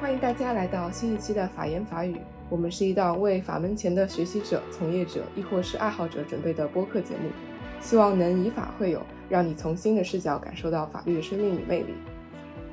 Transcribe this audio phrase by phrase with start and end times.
[0.00, 2.16] 欢迎大家来到新一期的法言法语。
[2.48, 7.30] 我们是一档为法门前的学习者、从业者，亦或是爱好者准备的播客节目，
[7.80, 9.00] 希望能以法会友，
[9.30, 11.94] 让你从新的视角感受到法律的生命与魅力。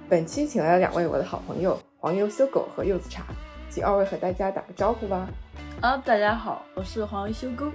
[0.10, 3.26] 本期请来了两位我的好朋友黄油修狗和柚子茶，
[3.70, 5.30] 请二位和大家打个招呼吧。
[5.82, 7.72] 啊，大家好，我是黄油修狗，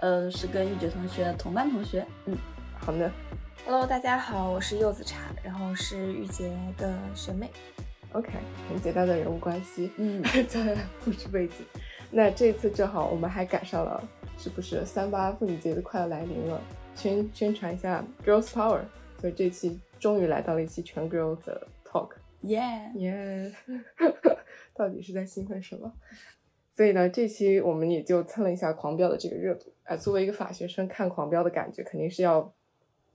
[0.00, 2.06] 呃，是跟玉姐同学同班同学。
[2.24, 2.34] 嗯，
[2.78, 3.12] 好呢。
[3.66, 7.50] Hello，大家好，我是柚子茶，然后是玉洁的学妹。
[8.12, 8.30] OK，
[8.70, 10.74] 很简单的人物关系，嗯， 在
[11.04, 11.56] 故事背景。
[12.10, 14.02] 那这次正好我们还赶上了，
[14.38, 16.58] 是不是三八妇女节都快要来临了？
[16.96, 18.80] 宣宣传一下 Girls Power，
[19.20, 22.12] 所以这期终于来到了一期全 Girls 的 Talk。
[22.40, 22.60] 耶
[22.96, 23.52] 耶，
[24.74, 25.92] 到底是在兴奋什么？
[26.72, 29.72] 所以呢，这期我们也就蹭了一下《狂飙》的这个热度。
[29.84, 32.52] 哎，作为一个法学生看《狂飙》的感觉，肯定是要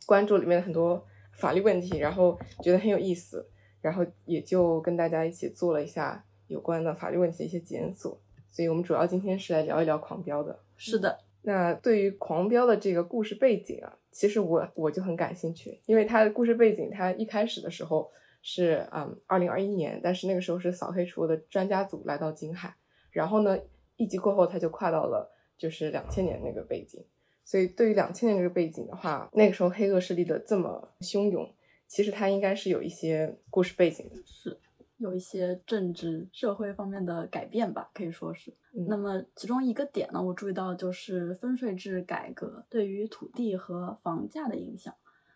[0.06, 3.48] 关注里面的很多法律问题，然后觉得很有意思。
[3.82, 8.16] 然后也就跟大家一起做了一下有关的法律问题的一些检索，
[8.52, 10.60] 所以我们主要今天是来聊一聊《狂飙》的。
[10.78, 18.12] 是的，那对于《狂飙》的这个故事背景啊，其实我我就很感兴趣，因为它的故事背景，它一开始的时候
[18.42, 22.76] 是嗯二零二一年，但是那个时候是扫黑除恶的专家组来到金海，
[23.12, 23.58] 然后呢
[23.98, 27.04] 一集过后，它就跨到了就是两千年那个背景，
[27.44, 31.54] 所以对于两千年这个背景的话，那个时候黑恶势力的这么汹涌。
[31.88, 34.58] 其实它应该是有一些故事背景的，是
[35.02, 38.56] 有一些政治社会方面的改变吧，可以说是。
[38.88, 44.94] 那么其中一个点呢，我注意到就是分税制改革对于土地和房价的影响。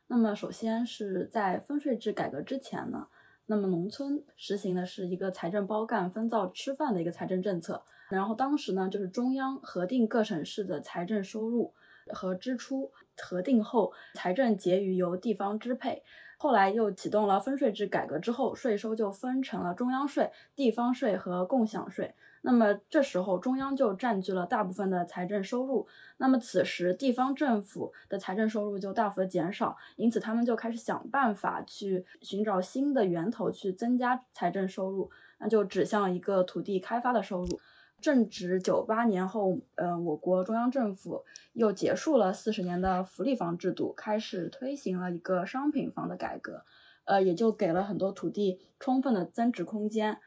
[0.07, 3.07] 那么首先是在分税制改革之前呢，
[3.47, 11.73] 那么农村实行的是一个财政包干分灶吃饭的一个财政政策，然后当时呢就是中央核定各省市的财政收入
[12.13, 16.03] 和支出，核定后财政结余由地方支配。
[16.45, 22.13] 后来又启动了分税制改革之后，税收就分成了中央税、地方税和共享税。
[22.43, 37.59] 那么这时候中央就占据了大部分的财政收入，那么此时地方政府的财政收入就大幅的减少，因此他们就开始想办法去寻找新的源头去增加财政收入，那就指向一个土地开发的收入。
[38.05, 46.63] 正值九八年后，嗯，我国中央政府又结束了四十年的福利房制度，开始推行了一个商品房的改革，
[47.05, 50.19] 呃，也就给了很多土地充分的增值空间，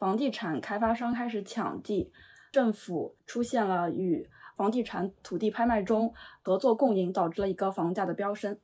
[0.00, 2.10] 房地产开发商开始抢地，
[2.50, 8.58] 政府出现了与房地产土地拍卖中合作共赢，导致了一个房价的飙升。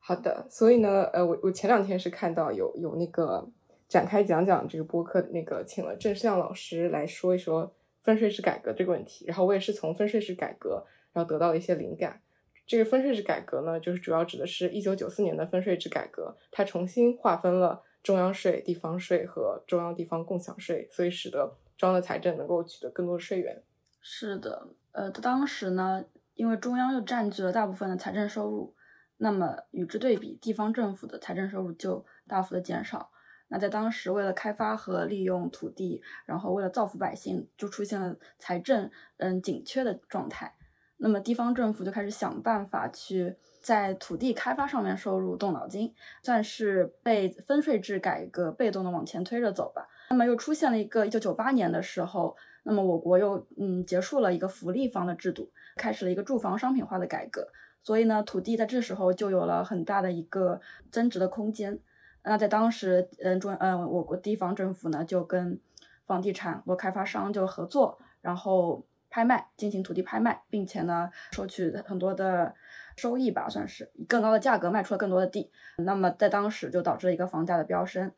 [0.00, 3.48] 好的，所以呢，呃，我我前两天是看到有有那个。
[3.92, 9.26] 展开讲讲这个播客，那个请了郑世亮老师来说一说分税制改革这个问题。
[9.26, 10.82] 然后我也是从分税制改革，
[11.12, 12.22] 然后得到了一些灵感。
[12.66, 23.62] 这个分税制改革呢，就是主要指的是一九九四年的分税制改革，它重新划分了中央税、地方税和中央地方共享税，所以使得中央的财政能够取得更多的税源。
[24.00, 28.74] 是的，呃，当时呢，因为中央又占据了大部分的财政收入，
[29.18, 33.11] 那么与之对比，地方政府的财政收入就大幅的减少。
[33.52, 40.54] 那在当时，为了开发和利用土地，然后为了造福百姓，就出现了财政嗯紧缺的状态。
[40.96, 45.92] 那么地方政府就开始想办法去在土地开发上面收入动脑筋，
[46.22, 49.86] 算是被分税制改革被动的往前推着走吧。
[50.08, 57.48] 那么又出现了一个一九九八年的时候，那么我国又嗯结束了一个福利房的制度，开始了一个住房商品化的改革。
[57.82, 60.60] 所以呢，土地在这时候就有了很大的一个
[60.90, 61.80] 增值的空间。
[62.24, 65.60] 那在当时，嗯，中，嗯，我国地方政府呢，就跟
[66.06, 72.54] 房地产和开发商就合作，然后拍卖，进行土地拍卖，并且呢，收取很多的
[72.96, 75.50] 收益吧，算是以更高的价格卖出了更多的地。
[75.78, 78.12] 那么在当时就导致了一个房价的飙升，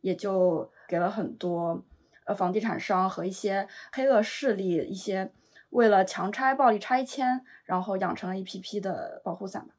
[0.00, 1.84] 也就给了很多
[2.26, 5.30] 呃房地产商和一些黑恶势力一些
[5.70, 9.74] 为了强拆、暴力拆迁，然后养成了一批批的保护伞吧。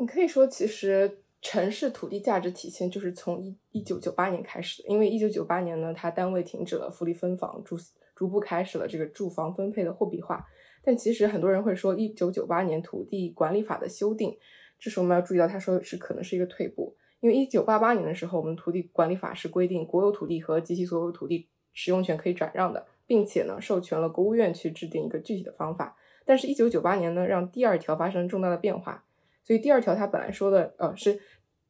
[0.00, 1.18] 你可以说，其实。
[1.40, 7.76] 城市土地价值体现就是从一一九九八年开始的，因为一九九八年呢，它单位停止了福利分房，逐
[8.14, 10.44] 逐步开始了这个住房分配的货币化。
[10.82, 14.36] 但其实很多人会说，一九九八年土地管理法的修订，
[14.78, 25.96] 这时候我们要注意到，他说是可能是一个退步，因为一九八八年的时候，我们土地管理法是规定国有土地和及其所有土地使用权可以转让的，并且呢，授权了国务院去制定一个具体的方法。
[26.24, 29.04] 但是，一九九八年呢，让第二条发生重大的变化。
[29.48, 31.18] 所以第二条它本来说的，呃，是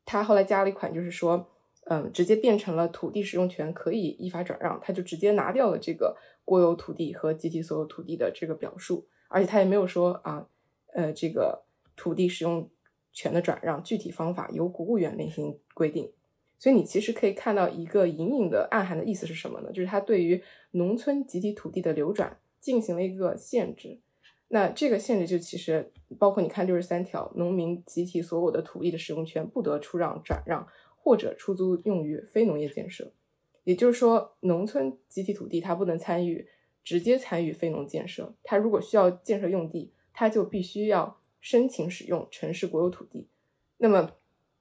[0.04, 1.48] 它后来加了一款，就是说，
[1.84, 10.48] 嗯，直接变成了土地使用权可以依法转让，它就直接拿掉了这个国有土地和集体所有土地的这个表述，而且它也没有说啊，
[10.92, 11.62] 呃，这个
[11.94, 12.69] 土地使用
[13.12, 16.10] 权的转让具体方法由国务院另行规定。
[16.58, 19.70] 所以你其实可以看到一个隐隐的暗含的意思是什么呢？
[19.70, 20.42] 就是它对于
[20.72, 24.00] 农村集体土地的流转进行了一个限制。
[24.48, 30.66] 那这个限制就其实包括你看六十三条，农民集体所有的土地的使用权不得出让、转让
[30.96, 33.12] 或者出租用于非农业建设。
[33.64, 36.48] 也就是说，农村集体土地它不能参与
[36.82, 43.28] 直接参与非农建设，它如果需要建设用地，它就必须要申请使用城市国有土地。
[43.76, 44.12] 那么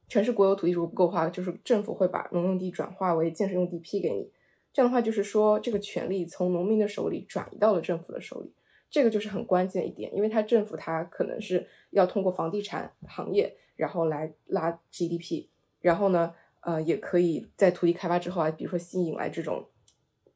[0.09, 4.29] 城市国有土地如果不够的话，就是政府会把农用地转化为建设用地批给你。
[4.73, 8.51] 这样的话，就是说这个权利从农民的手里转移到了政府的手里。
[8.89, 15.47] 这个就是很关键一点，因为它政府它可能是要通过房地产行业，然后来拉 GDP，
[15.81, 19.65] 然后呢，呃，也可以在土地开发之后啊，比如说吸引来这种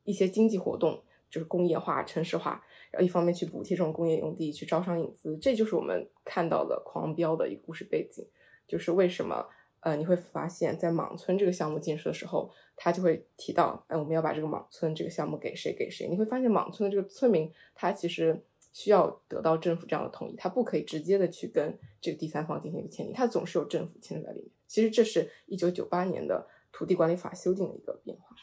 [0.03, 5.37] 一些经济活动，就是工业化、城市化，然后一方面去补贴这种工业用地，去招商引资。
[5.37, 8.27] 这就是我们看到的狂飙的一个故事背景，
[8.67, 9.47] 就是为什么。
[9.83, 12.51] 呃，你会发现在莽村这个项目建设的时候，
[12.83, 16.07] 他就会提到，哎，我们要把这个莽村这个项目给谁给谁。
[16.07, 18.43] 你会发现莽村的这个村民，他其实
[18.73, 24.49] 需要得到政府这样的同意，他不可以直接的去跟这个第三方进行一个签订，他总是有政府牵扯在里面。
[24.65, 28.35] 其实这是一九九八年的土地管理法修订的一个变化。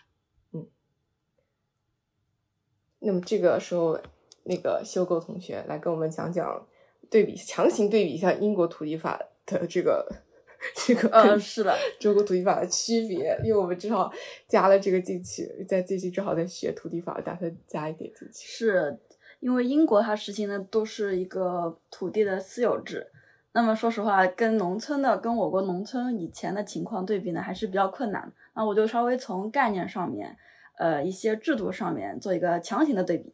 [0.52, 0.68] 嗯，
[3.00, 3.98] 那么这个时候，
[4.44, 6.64] 那个修构同学来跟我们讲讲，
[7.10, 10.22] 对比强行对比一下英国土地法的这个。
[10.74, 14.12] 这个嗯是的， 中国土地法的区别，因为我们正好
[14.48, 18.46] 加了这个进去，在最近正好在学土地法，打算加一点进去。
[18.48, 18.98] 是
[19.40, 23.06] 因为英国它实行的都是一个土地的私有制，
[23.52, 28.32] 那么说实话，跟农村的跟我国农村以前的情况对比呢，还是比较困难。
[28.54, 30.36] 那我就稍微从概念上面，
[30.76, 33.32] 呃，一些制度上面做一个强行的对比。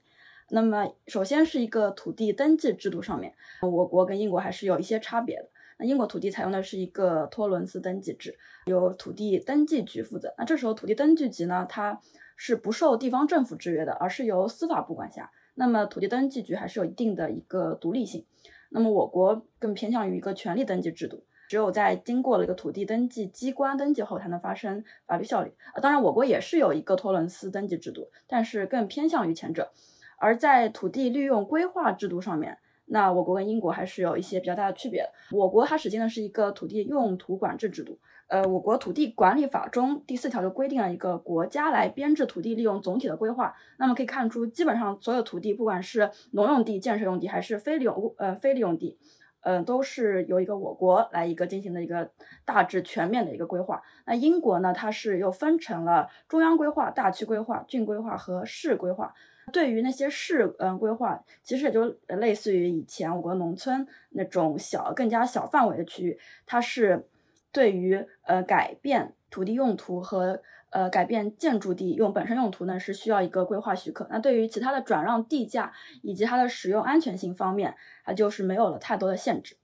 [0.50, 3.32] 那么首先是一个土地登记制度上面，
[3.62, 5.48] 我国跟英国还是有一些差别的。
[5.84, 8.36] 英国土地采用的是一个托伦斯登记制，
[8.66, 10.34] 由土地登记局负责。
[10.38, 12.00] 那这时候土地登记局呢，它
[12.36, 15.30] 是不受地方政府制约的，而是由司法部管辖。
[15.54, 18.26] 那么土地登记局还是有一定的一个独立性。
[18.70, 25.52] 那么我国更偏向于一个权利登记制度，只有在经过了一个土地登记机关登记后，才能发生法律效力。
[25.74, 29.70] 啊，当然我国也是有一个托伦斯登记制度，但是更偏向于前者。
[30.18, 32.58] 而在土地利用规划制度上面。
[32.86, 35.10] 那我国跟英国还是有一些比较大的区别的。
[35.30, 37.98] 我国它实行的是一个土地用途管制制度。
[38.26, 43.54] 呃，我国土地管理法中第四条就规定了一个国家来编制土地利用总体的规划。
[43.78, 48.98] 那么可以看出，基本上所有土地，不管是农用地、建设用地，还是非利用呃非利用地，
[49.42, 52.10] 嗯，都是由一个我国来一个进行的一个
[52.46, 53.82] 大致全面的一个规划。
[54.06, 59.12] 那英国呢，它是又分成了中央规划、大区规划、郡规划和市规划。
[59.52, 67.06] 对于那些市嗯规划，其实也就类似于以前我国农村那种小、更加小范围的区域，它是
[67.52, 74.06] 对于呃改变土地用途和呃改变建筑地用本身用途呢，是需要一个规划许可。
[74.10, 77.74] 那对于其他的转让地价以及它的使用安全性方面，
[78.04, 79.56] 它就是没有了太多的限制。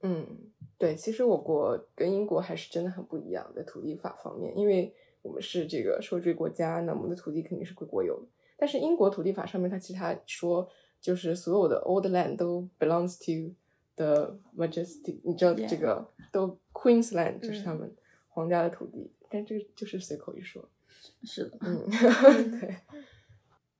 [0.00, 0.24] 嗯，
[0.78, 8.26] 对，其实我国跟英国还是真的很不一样的土地法方面，因为我们是这个受制国家，那我们的土地肯定是归国有的。
[8.60, 10.68] 但是英国土地法上面，它其他说
[11.00, 13.54] 就是所有的 old land 都 belongs to
[13.94, 17.94] the Majesty，你知道这个都 Queensland 就是他们
[18.28, 20.68] 皇家的土地，但这个就是随口一说。
[21.22, 21.88] 是的，嗯，
[22.58, 22.76] 对。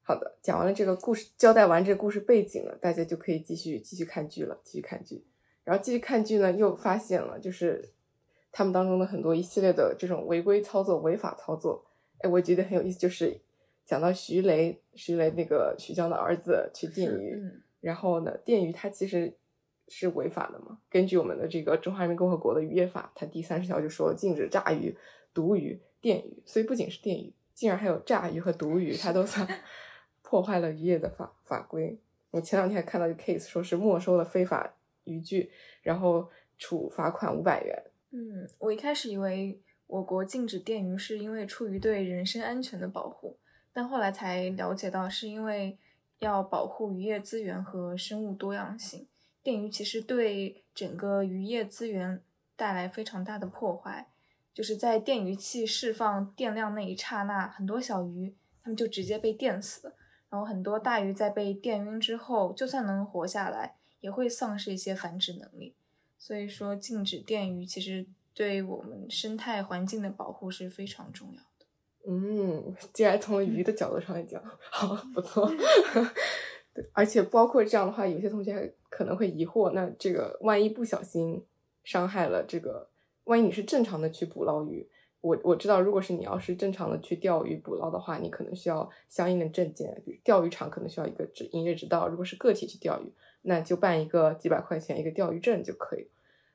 [0.03, 5.25] 好的，讲完了这个故事，交代完这个故事背景了，大家就可以继续继续看剧了，继续看剧。
[5.65, 7.93] 然后继续看剧呢，又发现了就是
[8.53, 11.85] 他们当中的很多一系列的这种违规操作、违法操作。
[12.21, 13.41] 哎，我觉得很有意思，就是。
[13.89, 17.43] 讲到徐雷，徐雷那个徐江的儿子去电鱼，
[17.81, 19.33] 然后呢，电鱼它其实
[19.89, 20.79] 是违法的嘛。
[20.91, 24.95] 根据我们的这个《中华人民共和国的渔业法》，它第三十条就说禁止炸鱼、
[25.33, 26.43] 毒鱼、电鱼。
[26.45, 29.49] 所以不仅是电鱼，竟然还有炸鱼和毒鱼，它都算
[30.21, 31.99] 破坏了渔业的法法规。
[32.31, 34.71] 我前两天还看到一个 case，说是没收了非法
[35.05, 36.29] 渔具，然后
[36.59, 37.85] 处罚款五百元。
[38.11, 43.39] 嗯，我一开始以为我国禁止电鱼是因为出于对人身安全的保护。
[43.79, 45.79] 但后来才了解到，是因为
[46.19, 49.07] 要保护渔业资源和生物多样性。
[49.41, 52.21] 电鱼其实对整个渔业资源
[52.57, 54.09] 带来非常大的破坏，
[54.53, 59.95] 就是在电鱼器释放电量那一刹那，很多小鱼它们就直接被电死。
[60.29, 65.77] 然后很多大鱼在被电晕之后，就算能活下来，也会丧失一些繁殖能力。
[66.19, 71.43] 所以说，禁止电鱼其实对我们生态环境的保护是非常重要。
[72.11, 75.47] 嗯，既然从鱼的角度上来讲， 好不错。
[76.73, 81.45] 对，而且包括这样的话，有些同学可能会疑惑，那这个万一不小心
[81.85, 82.89] 伤害了这个，
[83.25, 84.89] 万一你是正常的去捕捞鱼，
[85.21, 93.13] 我我知道，如果是你要是正常的去钓鱼捕捞的话，你可能需要相应的证件，比如钓鱼场可能需要一个执营业执照，如果是个体去钓鱼。
[93.43, 96.09] 那就办一个几百块钱一个钓鱼证就可以。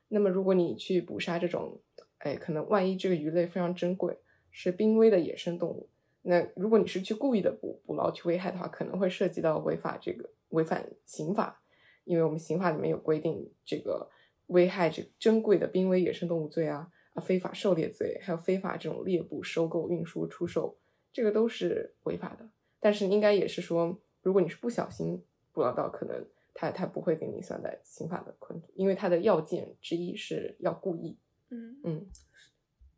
[0.08, 1.80] 那么如果你去捕杀这种，
[2.18, 4.18] 哎，可能万一这个鱼类非常珍贵，
[4.56, 5.88] 是濒危的野生动物，
[6.22, 11.60] 那如果你是去故意的捕捕捞去危害的话，可能会涉及到违法这个违反刑法，
[12.04, 14.08] 因为我们刑法里面有规定，这个
[14.46, 20.78] 危害这珍贵的濒危野生动物罪啊，啊非法狩猎罪，还有非法这种猎捕、收购、运输、出售，
[21.12, 22.48] 这个都是违法的。
[22.78, 25.20] 但是应该也是说，如果你是不小心
[25.52, 26.24] 捕捞到，可能。
[26.56, 31.18] 他他不会给你算在刑法的困因为他的要件之一是要故意。
[31.50, 32.06] 嗯嗯。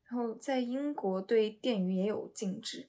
[0.08, 2.88] 然后在英国对电鱼也有禁止。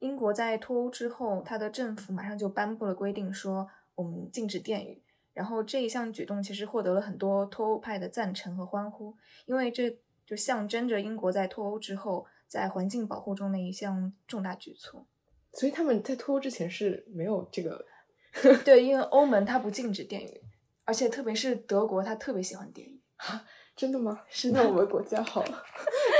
[0.00, 5.02] 英国在脱欧之后，它的政府马上就颁布了规定，说我们禁止电鱼。
[5.32, 15.06] 然后这一项举动其实获得了很多脱欧派的赞成和欢呼，因为这就象征着英国在脱欧之后在环境保护中的一项重大举措。
[15.52, 17.86] 所以他们在脱欧之前是没有这个。
[18.64, 20.42] 对，因为欧盟它不禁止电鱼，
[20.84, 23.46] 而且特别是德国，它特别喜欢电鱼啊！
[23.76, 24.22] 真的吗？
[24.28, 25.44] 是那我们国家好，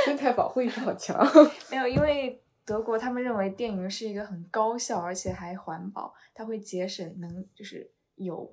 [0.04, 1.18] 生态保护意识好强。
[1.71, 8.52] 没有，因为德国他们认为电鱼是一个很高效而且还环保，它会节省能就是油，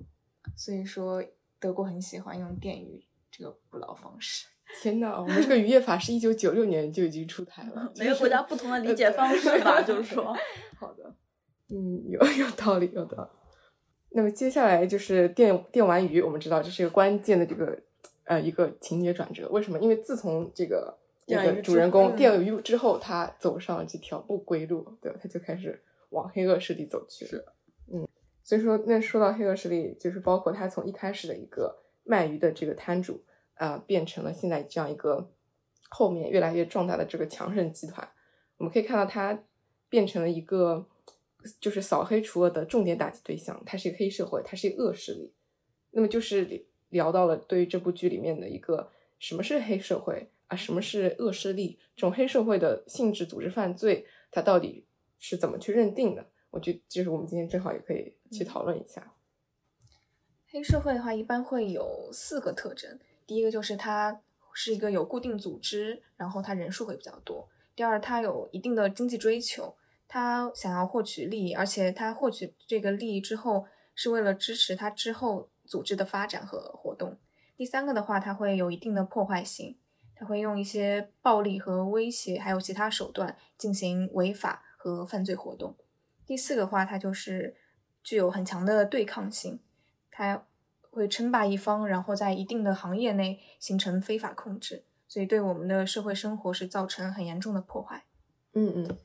[0.56, 1.22] 所以说
[1.58, 4.46] 德国很喜欢用电鱼这个捕捞方式。
[4.80, 10.32] 天呐，我们这个渔业法是一九九六年就已经出台了， 每个国家不同的理解方式吧， 就是说，
[10.78, 11.12] 好的，
[11.70, 13.30] 嗯，有有道理，有道理。
[14.10, 17.76] 那么接下来就是电电玩鱼，我们知道这是一个关键的这个
[18.24, 19.48] 呃一个情节转折。
[19.50, 19.78] 为什么？
[19.80, 25.18] 因为自从这个这个主人公电鱼之后，他走上了这条不归路，对吧？
[25.22, 27.44] 他就开始往黑恶势力走去是。
[27.92, 28.08] 嗯，
[28.42, 33.22] 所以说那说到黑恶势力，就是包括他从一开始的一个卖鱼的这个摊主
[33.54, 35.30] 啊，变成了现在这样一个
[35.88, 38.08] 后面越来越壮大的这个强盛集团。
[38.56, 39.44] 我们可以看到他
[39.88, 40.86] 变成了一个。
[41.58, 45.32] 就是扫黑除恶的重点打击对象，他是一个黑社会，他是一个恶势力。
[45.92, 54.84] 那么就是聊到了对于这部剧里面的一个什么是黑社会啊，什么是恶势力，这种黑社会的性质、组织犯罪，它到底
[55.18, 56.26] 是怎么去认定的？
[56.50, 59.14] 我觉得就是我们今天正好也可以去讨论一下。
[60.48, 64.20] 黑社会的话，一般会有四个特征：第一个就是它
[64.52, 69.76] 是一个有固定组织，然后它人数会比较多；第二，它有一定的经济追求。
[70.12, 77.16] 他想要获取利益，而且他获取这个利益之后，是为了支持他之后组织的发展和活动。
[77.56, 79.76] 第三个的话，它会有一定的破坏性，
[80.20, 85.74] 他会用一些暴力和威胁，还有其他手段进行违法和犯罪活动。
[86.26, 87.56] 第四个话，他就是
[88.02, 89.60] 具有很强的对抗性，
[90.10, 90.46] 他
[90.90, 98.04] 会称霸一方，然后在一定的行业内形成非法控制，所以对我们的社会生活是造成很严重的破坏。
[98.52, 98.98] 嗯嗯。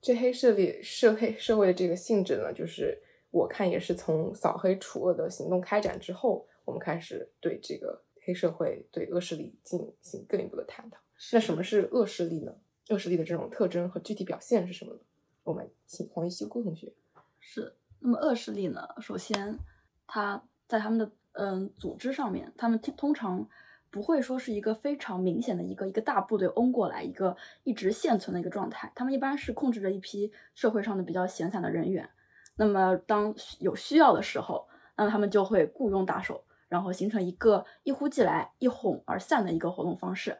[0.00, 2.96] 这黑势力涉黑社会的这个性质呢，就是
[3.32, 10.98] 我看也是从扫黑除恶的行动开展之后，我们开始对这个黑社会、对恶势力进行更一步的探讨。
[11.32, 12.54] 那什么是恶势力呢？
[12.88, 15.00] 恶势力的这种特征和具体表现是什么呢？
[15.44, 16.92] 我们请黄一修郭同学。
[17.38, 18.88] 是，那么恶势力呢？
[19.00, 19.58] 首先，
[20.06, 23.48] 他在他们的嗯组织上面，他们通常。
[23.92, 28.92] 不会说是一个非常明显的一个一个大部队拥过来，一个一直现存的一个状态。
[28.94, 32.08] 他们一般是控制着一批社会上的比较闲散的人员。
[32.54, 40.38] 那么当有需要的时候，那么他们就会雇佣打手，然后形成一个一呼即来、一哄而散的一个活动方式。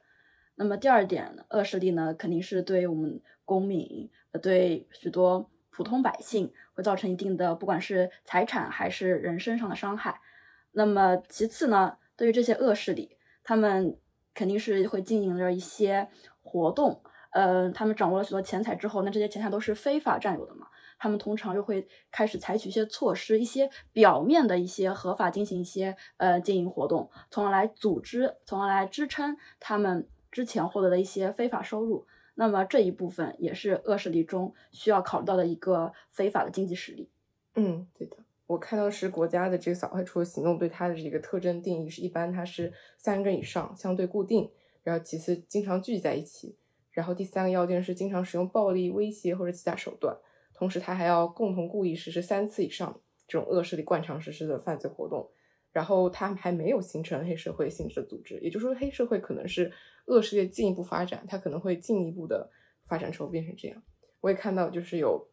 [0.54, 10.22] 那么第二点，恶势力呢，肯定是对我们公民、呃对许多普通百姓会造成一定的，不管是财产还是人身上的伤害。
[10.72, 13.18] 那么其次呢，对于这些恶势力。
[13.42, 13.96] 他们
[14.32, 16.06] 肯定是会经营着一些
[16.42, 20.68] 活动，呃，他们掌握了许多钱财之后，那这些钱财都是非法占有的嘛？
[21.00, 32.06] 他们通常又会开始采取一些措施，一些表面的一些合法进行一些呃经营活动，从而来组织，从而来支撑他们之前获得的一些非法收入。
[32.34, 37.08] 那么这一部分也是恶势力中需要考虑到的一个非法的经济实力。
[37.54, 38.18] 嗯，对的。
[38.46, 44.50] 我看到是国家的这个扫黑除恶行动对它的这个特征定义是一般它是三个人以上相对固定，
[44.82, 46.56] 然后其次经常聚集在一起，
[46.90, 50.16] 然后第三个要件是经常使用暴力威胁或者其他手段，
[50.60, 55.30] 同时他还要共同故意实施三次以上这种恶势力惯常实施的犯罪活动。
[55.72, 59.72] 然后他还没有形成黑社会性质的组织，也就是说，黑社会可能是
[60.06, 62.50] 恶势力进一步发展，他可能会进一步的
[62.88, 63.80] 发展成变成这样。
[64.20, 65.28] 我也看到，就是有，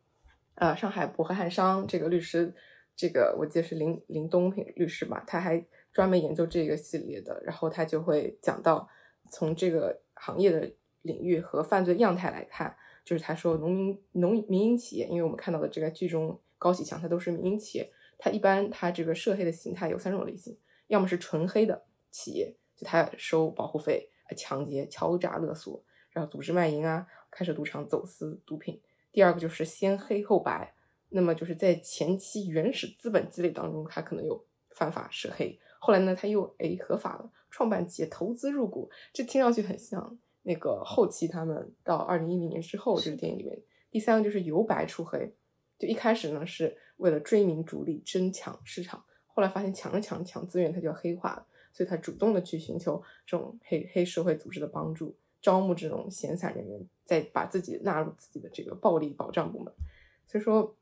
[0.54, 2.54] 呃，上海博和汉商这个律师，
[2.96, 8.88] 这个我记得是林林东平律师吧，他还专门研究这个系列的，然后他就会讲到，
[9.32, 17.90] 从这个行业的领域和犯罪样态来看，就是他说农民农民营企业，因为我们看到的这个剧中高启强他都是民营企业。
[18.20, 28.82] 它一般，它这个涉黑的形态有三种类型，要么是纯黑的企业，就他收保护费、抢劫、敲诈勒索，然后组织卖淫啊，开设赌场、走私毒品。
[29.14, 30.74] 第二个就是先黑后白，
[31.10, 43.62] 那么就是在前期原始资本积累当中，他可能有犯法涉黑，后来呢他又哎合法了，创办企业、投资入股，这听上去很像那个后期他们到二零一零年之后这个电影里面。
[43.92, 45.32] 第三个就是由白出黑，
[45.78, 46.78] 就一开始呢是。
[46.98, 59.72] 为了追名逐利、争抢市场，后来发现抢着抢抢资源，他就要黑化了，所以他主动的去寻求这种黑黑社会组织的帮助，招募这种闲散人员，再把自己纳入自己的这个暴力保障部门。
[60.26, 60.76] 所以说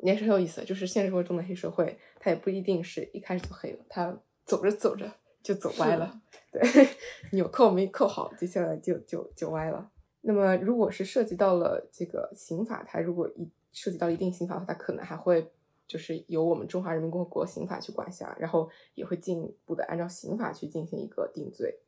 [0.00, 5.08] 也是很有意思，就是现实生活中的黑社会，他也不一定是一开始就黑了，他走着走着
[5.44, 6.20] 就走歪了，
[6.50, 6.60] 对，
[7.32, 9.90] 纽扣没扣好，接下来就就就歪了。
[10.22, 15.52] 那么如果是涉及到了这个刑法，它如果一涉及到一定刑法的话，它可能还会
[15.86, 21.78] 就是由我们中华人民共和国刑法去管辖，然后也会进一步的按照刑法去进行一个定罪。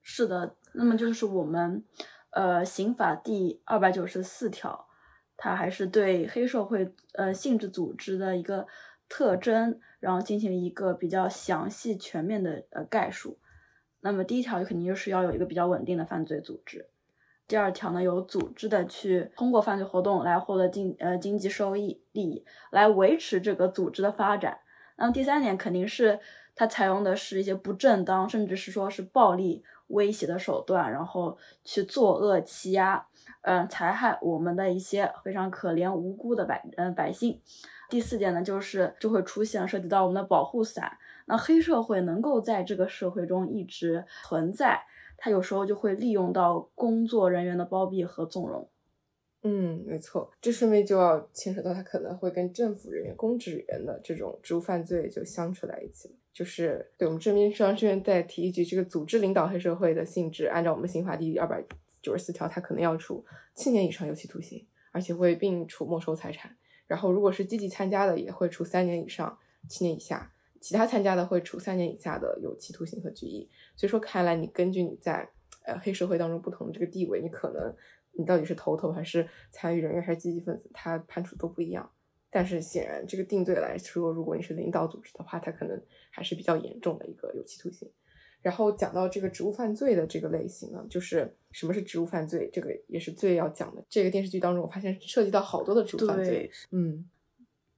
[0.00, 1.84] 是的，那么就是我们
[2.30, 4.86] 呃刑法第二百九十四条，
[5.36, 8.64] 它还是对黑社会呃性质组织的一个
[9.08, 13.38] 特征，然后进行一个比较详细全面的呃概述。
[14.00, 16.88] 那么第一条肯定就是要有一个比较稳定的犯罪组织。
[17.48, 24.58] 第二条呢，有组织的去通过犯罪活动来获得经呃经济收益利益，来维持这个组织的发展。
[24.96, 26.18] 那么第三点肯定是
[26.54, 33.06] 它采用的是一些不正当，甚至是说是暴力威胁的手段，然后去作恶欺压，
[33.42, 37.40] 嗯，残害我们的一些非常可怜无辜的百嗯百姓。
[37.88, 40.96] 第四点呢，就是就会出现涉及到我们的保护伞。
[41.26, 44.80] 那黑社会能够在这个社会中一直存在。
[45.18, 48.68] 他有时候就会利用到工作人员的包庇和纵容。
[49.42, 56.14] 嗯，没错，这顺便就要牵扯到他可能会跟政府人员、公职人员的这种职务犯罪就相处在一起了。
[56.32, 61.64] 就是对我们这边商这边再提一句，这个组织领导黑社会的性质，按照我们刑法第二百
[62.02, 66.54] 九十四条，他可能要处七年以上有期徒刑，而且会并处没收财产。
[66.86, 70.32] 然后如果是积极参加的，也会处三年以上七年以下。
[70.60, 73.48] 其他参加的会处三年以下的有期徒刑和拘役。
[73.76, 75.28] 所以说，看来你根据你在
[75.64, 77.72] 呃黑社会当中不同的这个地位，你可能
[78.12, 81.88] 你到底是头头还是参与人员还是积极分子，他判处都不一样。
[82.30, 87.88] 但是显然，这个定罪来说，如果你是领导组织的话，他可能还是比较严重的一个有期徒刑。
[88.46, 93.82] 然后讲到这个职务犯罪的这个类型呢，就是什么是职务犯罪，这个也是最要讲的。
[93.88, 96.48] 这个电视剧当中，我发现涉及到好多的职务犯罪。
[96.70, 97.04] 嗯，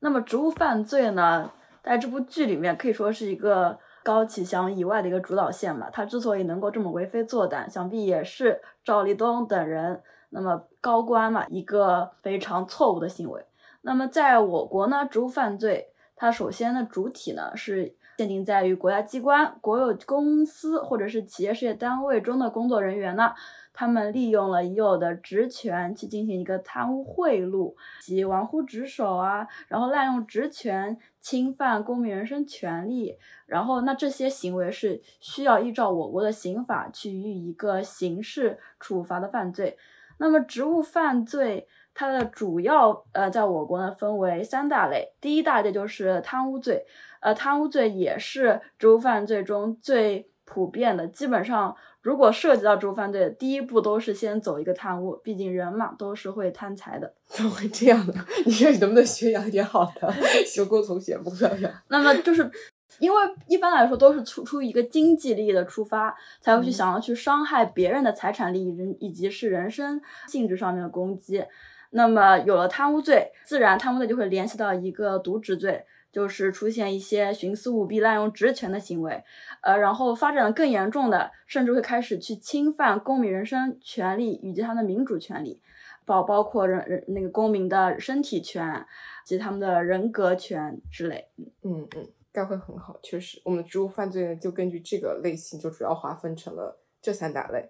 [0.01, 1.51] 那么职务犯罪呢？
[1.83, 5.89] 在这部剧里面，可以说是一个高启强以外的一个主导线嘛。
[5.89, 13.43] 他之所以能够这么为非作歹，想必也是赵立东等人那么高官嘛一个非常错误的行为。
[13.81, 23.33] 那么在我国呢，职务犯罪它首先的主体呢是限定在于国家机关、国有公司或者是企业事业单位中的工作人员呢。
[23.73, 39.79] 他们利用了已有的职权去进行一个贪污贿赂及玩忽职守啊，然后滥用职权侵犯公民人身权利，然后那这些行为是需要依照我国的刑法去予以一个刑事处罚的犯罪。
[40.19, 46.85] 那么职务犯罪它的主要呃，在我国呢分为三大类，第一大类就是贪污罪，
[47.21, 51.77] 呃，贪污罪也是职务犯罪中最普遍的，基本上。
[52.01, 57.13] 如果涉及到职务犯罪，第一步都是先走一个贪污，毕竟人嘛都是会贪财的。
[57.27, 58.15] 怎么会这样呢？
[58.47, 60.11] 你说你能不能学养一点好的？
[60.47, 61.69] 学过同学不要要。
[61.89, 62.51] 那么就是
[62.99, 71.45] 因为一般来说都是出出于一个经济利益的出发，才会去想要去伤害别人的财产利益，人以及是人身性质上面的攻击。
[71.91, 75.85] 那么有了贪污罪，自然贪污罪就会联系到一个渎职罪。
[76.11, 79.23] 就是出现一些徇私舞弊、滥用职权的行为，
[79.61, 85.61] 呃，然后发展的更严重的，甚至会开始去侵犯公民人身权利以及他的民主权利，
[86.07, 88.87] 包包括人人那个公民的身体权
[89.25, 91.29] 及他们的人格权之类。
[91.63, 97.69] 嗯嗯，概会很好，确实，我们职务犯罪呢，就根据这个类型，就主要划分成了这三大类。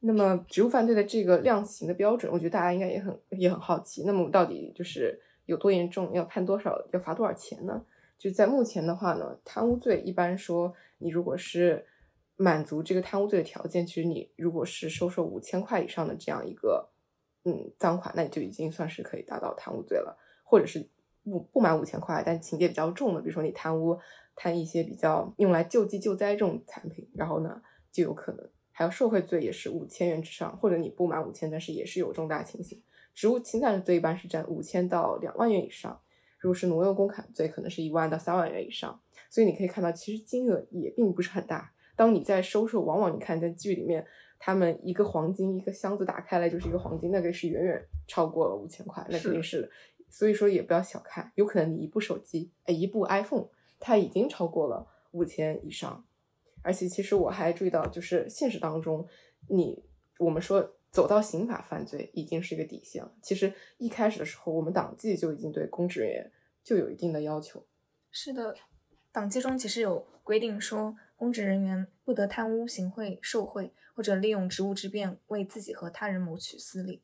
[0.00, 4.04] 那么职务犯罪的这个量刑的标准，我觉得大家应该也很也很好奇。
[4.06, 5.20] 那么到底就是。
[5.46, 7.84] 有多严重，要判多少，要罚多少钱呢？
[8.16, 11.86] 就在目前的话呢，贪污罪一般说你如果是
[12.36, 16.90] 满足这个贪污罪的条件，其实你如果是收受五千块以上的这样一个
[17.44, 20.88] 嗯赃款，那你就已经算是可以达到贪污罪了，或者是
[21.22, 23.98] 不不满五千块，但情节比较重的，比如说你贪污
[24.34, 27.60] 贪一些比较用来救济救灾这种产品，然后呢
[27.92, 28.48] 就有可能。
[28.76, 32.82] 还有受贿罪也是五千元之上，或者你不满五千，但是也是有重大情形。
[33.14, 36.00] 职务侵占罪一般是占五千到两万元以上，
[36.38, 39.00] 如果是挪用公款罪，可能是一万到三万元以上。
[39.30, 41.72] 所以你可以看到，其实金额也并不是很大。
[41.96, 44.04] 当你在收受，往往你看在剧里面，
[44.38, 49.70] 他们一个黄金一个箱子打开来就是一个黄金，那个是远远超过了五千块，那肯定是。
[50.10, 53.46] 所以说也不要小看，有可能你一部手机，哎，一部 iPhone，
[53.80, 56.04] 它已经超过了五千以上。
[56.62, 59.06] 而且其实我还注意到，就是现实当中，
[59.48, 59.82] 你
[60.18, 63.12] 我们说走到刑法犯罪已经是一个底线了。
[63.20, 66.30] 其实一开始的时候，我们党纪就已经对公职人员
[66.62, 67.66] 就有一定的要求。
[68.12, 68.56] 是的，
[69.10, 77.02] 党纪中其实有规定说，公职人员不得贪污、行贿、受贿，或者利用职务之便为自己和他人谋取私利。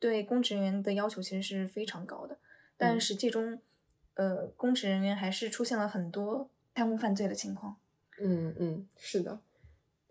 [0.00, 2.38] 对公职人员的要求其实是非常高的，
[2.76, 3.60] 但实际中，
[4.14, 7.76] 呃，公职人员还是出现了很多贪污犯罪的情况。
[8.20, 9.40] 嗯嗯，是的。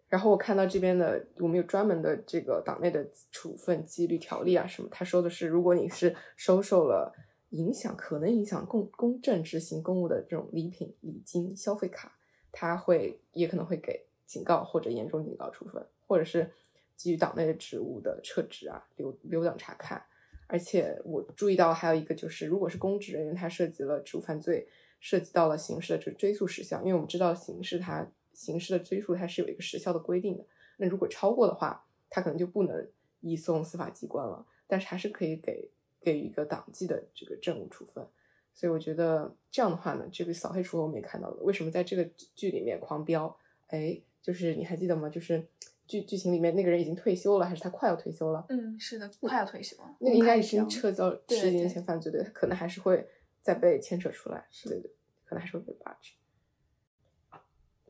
[0.10, 4.88] 然后我看到这边的，我们有专门的这个党内的处分纪律条例啊什么。
[4.90, 7.14] 他说的是，如果你是收受了
[7.50, 12.18] 影响可能影响公公正执行公务的这种礼品、礼金、消费卡，
[12.52, 16.50] 他会也可能会给警告或者严重警告处分，或者是
[16.96, 20.02] 基于党内的职务的撤职啊、留留党察看。
[20.48, 24.68] 而且我注意到还有一个就是，如果是公职人员，他涉及了职务犯罪。
[25.00, 30.46] 涉及到了刑事的追追诉时效，因为我们知道刑事它刑事的追诉它是有一个时效的规定的。
[30.78, 32.88] 那如果超过的话，它可能就不能
[33.22, 38.06] 移送司法机关了，但是还是可以给给予一个党纪的这个政务处分。
[38.54, 43.36] 所以我觉得这样的话呢，这个扫黑除恶我们也看到了，为什么在这个剧里面狂飙？
[43.68, 45.10] 哎，就是你还记得吗？
[45.10, 45.44] 就是
[45.88, 48.46] 剧剧情里面那个人已经退休了，还是他快要退休了？
[48.50, 49.96] 嗯，是的，快要退休了。
[50.00, 53.06] 那个应该已经撤销十几年前犯罪的，他可能还是会。
[53.40, 54.92] 再被牵扯出来，对对，
[55.24, 56.12] 可能还是会被扒制。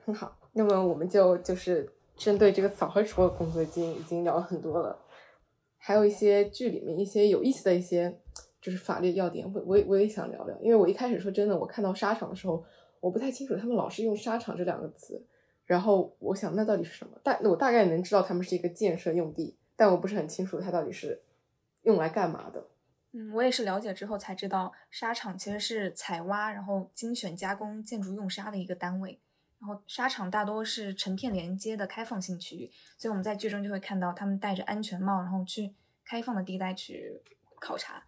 [0.08, 4.98] 很好，那么我们就就是针对这个扫黑除恶工作，经已经聊了很多了，
[5.78, 8.18] 还有一些剧里面一些有意思的一些
[8.62, 10.58] 就是法律要点，我我我也想聊聊。
[10.62, 12.64] 因为我一开始说真的，我看到沙场的时候，
[13.02, 15.22] 我不太清楚他们老是用沙场这两个词，
[15.66, 17.20] 然后我想那到底是什么？
[17.22, 21.22] 大我大概能知道他们是一个建设用地，但我不是很清楚它到底是
[21.82, 22.66] 用来干嘛的。
[23.12, 29.20] 嗯，我也是了解之后才知道，沙场其实是采挖然后精选加工建筑用沙的一个单位。
[29.60, 35.74] 然后沙场大多是成片连接的开放性区域，所以我们在剧中就会看到他们戴着安全帽，然后去
[36.06, 37.22] 开放的地带去
[37.60, 38.04] 考察。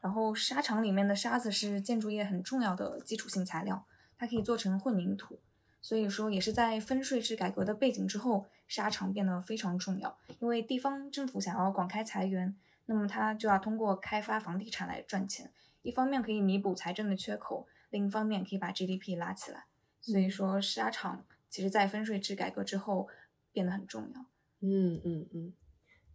[0.00, 3.84] 然后沙场里面的沙子是建筑业很重要的基础性材料，
[4.16, 5.40] 它可以做成混凝土。
[5.82, 12.56] 所以说，也是在分税制改革的背景之后，沙场变得非常重要，因为地方政府想要广开财源。
[12.88, 19.64] 那么它就要通过开发房地产来赚钱，一方面可以弥补财政的缺口，另一方面可以把 GDP 拉起来。
[20.06, 23.08] 所以说，沙场其实在分税制改革之后
[23.50, 24.26] 变得很重要。
[24.60, 25.52] 嗯嗯嗯。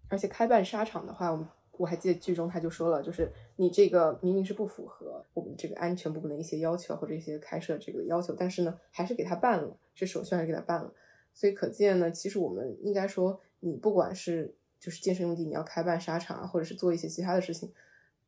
[0.08, 10.94] 而且开办沙场的话，我我还记得剧中他就说了，就是你这个明明是不符合我们这个安全部门的一些要求或者一些开设这个要求，但是呢，还是给他办了，这手续还是给他办了。
[11.34, 17.74] 所以可见呢，其实我们应该说，你不管是就是建设用地，你要开办沙场啊，或者是做一些其他的事情，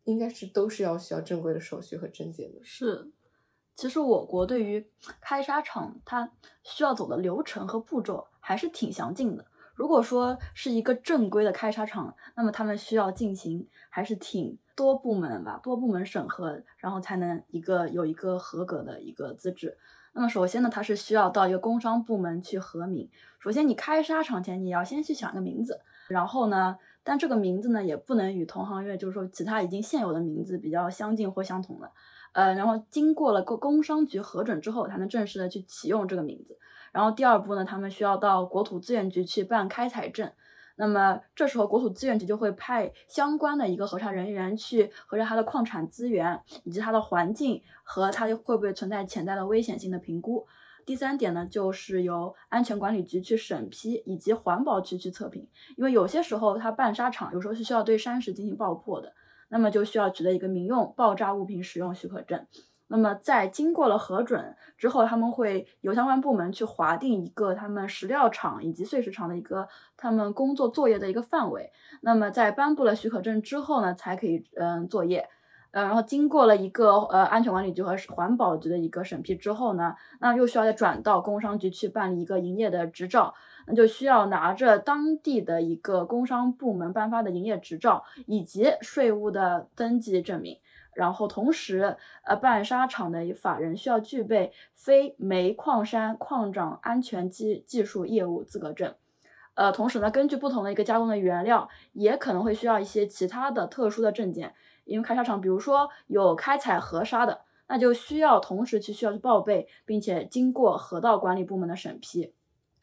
[0.03, 2.59] 应该是都是要需要正规的手续和证件的。
[2.63, 3.11] 是，
[3.75, 4.85] 其实我国对于
[5.19, 6.29] 开沙场，它
[6.63, 9.45] 需要走的流程和步骤还是挺详尽的。
[9.75, 19.75] 如果说是一个正规的开沙场，那么他们需要进行还是挺多部门吧，多部门审核，然后才能一个有一个合格的一个资质。
[20.13, 23.09] 那么首先呢，它是需要到一个工商部门去核名。
[23.39, 25.81] 首先你开沙场前，你要先去想个名字。
[26.07, 31.91] 然后呢，但这个名字呢也不能与同行业，就是说其他已经现有的名字比较相近或相同的，
[32.33, 36.59] 呃，然后经过了工工商局核准之后，才能正式的去启用这个名字。
[36.91, 40.31] 然后第二步呢，他们需要到国土资源局去办开采证。
[40.75, 50.47] 那么这时候国土资源局就会派相关的一个核查人员去核查它的矿产资源以及它的环境和它会不会存在潜在的危险性的评估。
[50.85, 55.47] 第三点呢，就是由安全管理局去审批，以及环保局去测评。
[55.77, 59.13] 因为有些时候它办沙场，有时候是需要对山石进行爆破的，
[59.53, 62.47] 那么就需要取得一个民用爆炸物品使用许可证。
[62.87, 71.71] 那么在经过了核准之后，他们会由相关部门去划定一个他们石料厂以及碎石厂的一个他们工作作业的一个范围。
[72.01, 75.29] 那么在颁布了许可证之后呢，才可以嗯作业。
[75.73, 83.33] 呃，然后经过了一个呃安全管理局和环保局的一个审批之后呢，那又需要再转到工商局去办理一个营业的执照，
[83.65, 90.59] 那就需要拿着当地的一个工商部门颁发的营业执照以及税务的登记证明。
[90.93, 98.93] 然后同时，呃，办沙场的法人需要具备非煤矿山矿长安全技技术业务资格证。
[99.55, 104.53] 呃，同时呢，根据不同的一个加工的原料，也可能会需要一些其他的特殊的证件。
[104.85, 112.33] 因为开沙场，比如说有开采河沙的，那就需要同时去需要去报备，并且经过河道管理部门的审批。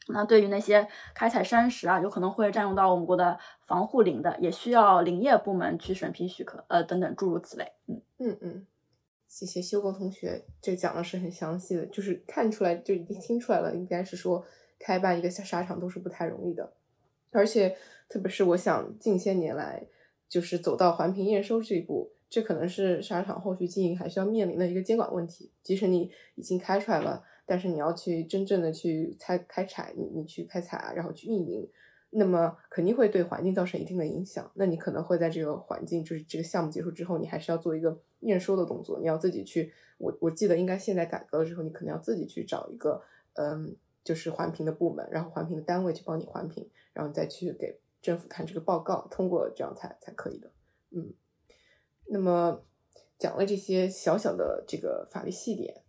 [0.07, 3.37] 那对于那些开采山石啊，有可能会占用到我们国的
[3.67, 7.71] 防护林的，也需要林业部门去审批许可，呃，等等诸如此类。
[7.87, 8.67] 嗯嗯嗯，
[9.27, 14.43] 谢谢修工同学，这讲的是很详细的，就是看出来就已经听出来了，应该是说
[14.79, 16.73] 开办一个沙场都是不太容易的，
[17.29, 17.77] 而且
[18.09, 19.85] 特别是我想近些年来
[20.31, 27.21] 就是走到环评验收这一步，这可能是沙场后续经营还需要面临的一个监管问题，即使你已经开出来了。
[27.45, 31.67] 但是你要去真正的去开开采，你你去开采啊，然后去运营，
[32.11, 34.49] 那么肯定会对环境造成一定的影响。
[34.55, 39.73] 那你可能会在这个环境，就是这个项目结束之后，你还是要做一个验收的动作，你要自己去。
[39.97, 43.01] 我我记得应该现在改革了之后，你可能要自己去找一个，
[43.33, 50.51] 嗯，就是环评的部门，然后环评的单位去帮你环评，然后你再去给政府看这个报告，通过这样才才可以的。
[50.91, 51.13] 嗯，
[52.05, 52.63] 那么
[53.17, 55.81] 讲了这些小小的这个法律细点。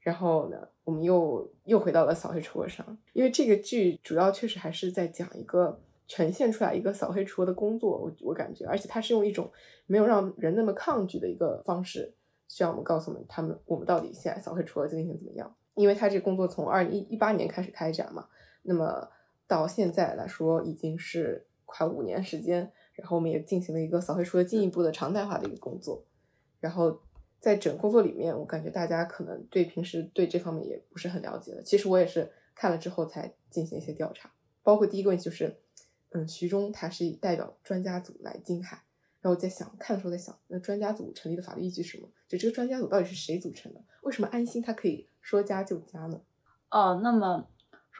[0.00, 5.78] 然后呢，我们又又回到了扫黑除恶上，因为这个剧主要确实还是在讲一个
[6.08, 9.52] 呈现出来一个扫黑除恶的工作，我我感觉，而且它是用一种
[9.84, 12.14] 没有让人那么抗拒的一个方式，
[12.48, 15.54] 需要我们告诉我们他们我们到底现在扫黑除恶进行怎么样？
[15.74, 18.26] 因为他这个工作从二零一八年开始开展嘛，
[18.62, 19.06] 那么
[19.46, 26.04] 到现在来说已经是快五年时间，然后我们也进行了一个扫黑除恶进一步的常态化的一个工作，
[26.60, 27.00] 然后。
[27.40, 31.62] 在整工作里面，我感觉大家可能对平时对这方面也不是很了解的。
[31.62, 34.30] 其实我也是看了之后才进行一些调查，
[34.62, 35.56] 包括第一个问题就是，
[36.10, 38.82] 嗯，徐忠他是代表专家组来金海，
[39.22, 42.10] 然后我在想看的时候在想，那专家组成立的法律依据是什么？
[42.28, 43.82] 就这个专家组到底是谁组成的？
[44.02, 46.20] 为什么安心他可以说加就加呢？
[46.68, 47.48] 哦，那么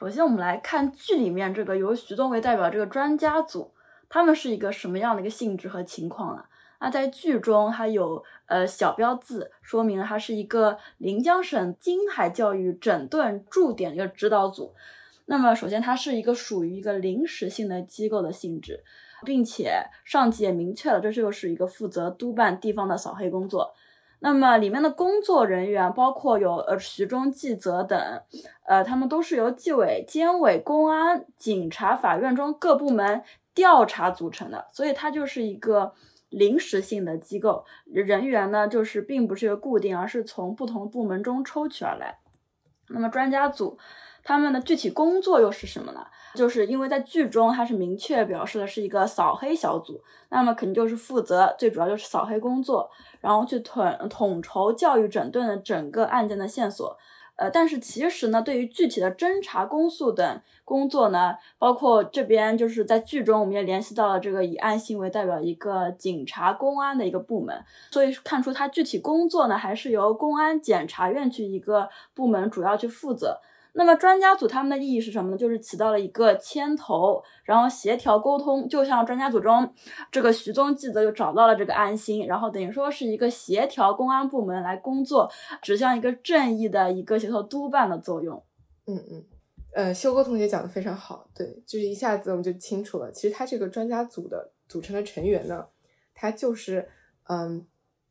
[0.01, 3.71] 首先我们来看剧里面这个由徐东为代表这个专家组，
[4.09, 6.43] 他们是一个什么样的一个性质和情况呢？
[6.79, 14.73] 那在剧中，它有呃小标字说明它是一个临江省金海教育整顿驻点一个指导组。
[15.25, 18.83] 那么，首先它是一个属于一个临时性的机构的性质，
[19.23, 23.71] 并且上级也明确了，这就是一个负责督办地方的扫黑工作。
[24.21, 27.99] 那么里面的工作人员包括有呃徐中纪泽等，
[28.65, 33.21] 呃，他们都是由纪委、监委、公安、警察、法院中各部门
[33.53, 35.93] 调查组成的，所以它就是一个。
[36.31, 42.19] 临时性的机构人员呢，就是并不是一个固定，而是从不同部门中抽取而来。
[42.87, 43.77] 那么专家组
[44.23, 46.05] 他们的具体工作又是什么呢？
[46.33, 56.97] 就是因为在剧中它是明确表示的是一个扫黑小组，那么肯定就是负责最主要就是扫黑工作，然后去统统筹教育整顿的整个案件的线索。
[57.37, 73.41] 呃，但是其实呢，对于具体的侦查、公诉等工作呢，包括这边就是在剧中，我们也联系到了这个以安心为代表一个警察、公安的一个部门，所以看出它具体工作呢，还是由公安检察院去一个部门主要去负责。
[73.73, 75.37] 那么专家组他们的意义是什么呢？
[75.37, 78.67] 就是起到了一个牵头，然后协调沟通。
[78.67, 79.73] 就像专家组中
[80.11, 85.31] 这个徐宗记则就找到了这个安心，然后等于说是一个协调公安部门来工作，
[85.61, 88.43] 指向一个正义的一个协调督办的作用。
[88.87, 89.25] 嗯嗯，
[89.73, 93.09] 呃，修哥同学讲的非常好，对，就是一下子我们就清楚了。
[93.11, 95.65] 其实他这个专家组的组成的成员呢，
[96.13, 96.89] 他就是
[97.29, 97.65] 嗯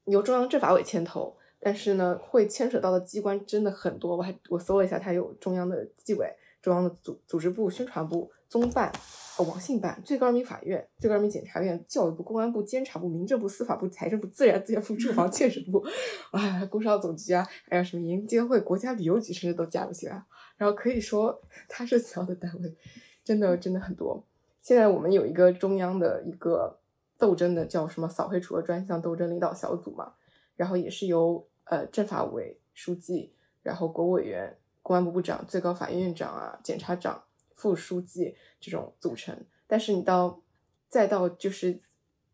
[0.06, 1.36] 由中央政法委牵头。
[1.60, 4.16] 但是呢，会牵扯到的机关真的很多。
[4.16, 6.26] 我还我搜了一下，它有中央的纪委、
[6.62, 8.90] 中央的组组织部、宣传部、综办、
[9.38, 15.84] 网信办、最高人民法院、最高人民检察院、教育部、公安部、监察部、民政部、司法部、财政部、自然资源部、住房建设部，
[16.32, 20.24] 啊，工商总局啊，还有什么银监会、国家旅游局，甚至都加入进来。
[20.56, 22.74] 然后可以说，它涉及到的单位
[23.22, 24.24] 真的真的很多。
[24.62, 26.78] 现在我们有一个中央的一个
[27.18, 30.14] 斗争的叫什么扫黑除恶专项斗争领导小组嘛，
[30.56, 31.46] 然后也是由。
[31.70, 37.22] 呃，政法委书记，然后国委员、公安部部长、最高法院院长啊、检察长、
[37.54, 39.46] 副书记这种组成。
[39.68, 40.42] 但是你到
[40.88, 41.80] 再到就是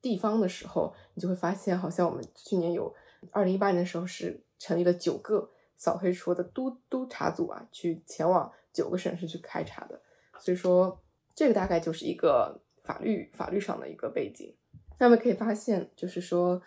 [0.00, 2.94] 地方的时候，你就会发现，好像我们去年有
[3.30, 10.00] 二零一八年的时候是成立了九个扫黑除恶的督督查组啊，去前往九个省市去开查的。
[10.40, 10.98] 所以说，
[11.34, 14.56] 这个大概就是一个法律法律上的一个背景。
[14.98, 16.62] 那么可以发现，就是说。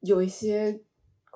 [0.00, 0.78] 有一些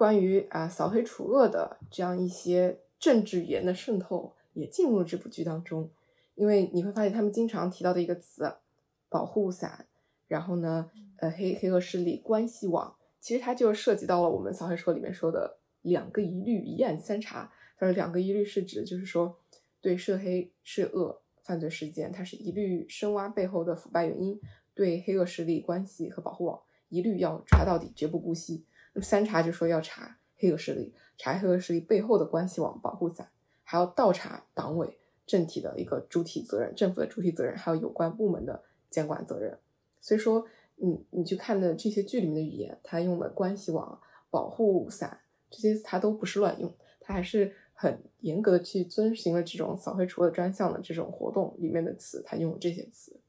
[0.01, 5.91] 关于啊扫黑除恶的这样一些政治语言的渗透也进入了这部剧当中，
[6.37, 8.51] 因为你会发现他们经常提到的一个词
[9.11, 9.85] “保护伞”，
[10.27, 17.53] 然后呢，呃，黑黑恶势力关系网，其实它就涉及到了我们扫黑除恶里面说的两个一律一案三查。
[17.77, 19.37] 它说两个一律是指就是说
[19.83, 24.41] 对涉黑涉恶犯罪事件，它是一律深挖背后的腐败原因，
[24.73, 26.59] 对黑恶势力关系和保护网。
[26.89, 28.65] 一律要查到底，绝不姑息。
[28.93, 33.31] 那么三查就说要查黑恶势力，查黑恶势力背后的关系网、保护伞，
[33.63, 39.59] 还要倒查党委政体的一个主体责任、政府的主体责任，还有有关部门的监管责任。
[40.01, 44.01] 所以说，你你去看的这些剧里面的语言，它用的关系网、
[44.31, 53.21] 保护伞这些，它都不是乱用，它还是很严格的去遵循了这种扫黑除恶专项的这种活动里面的词，它用了这些词。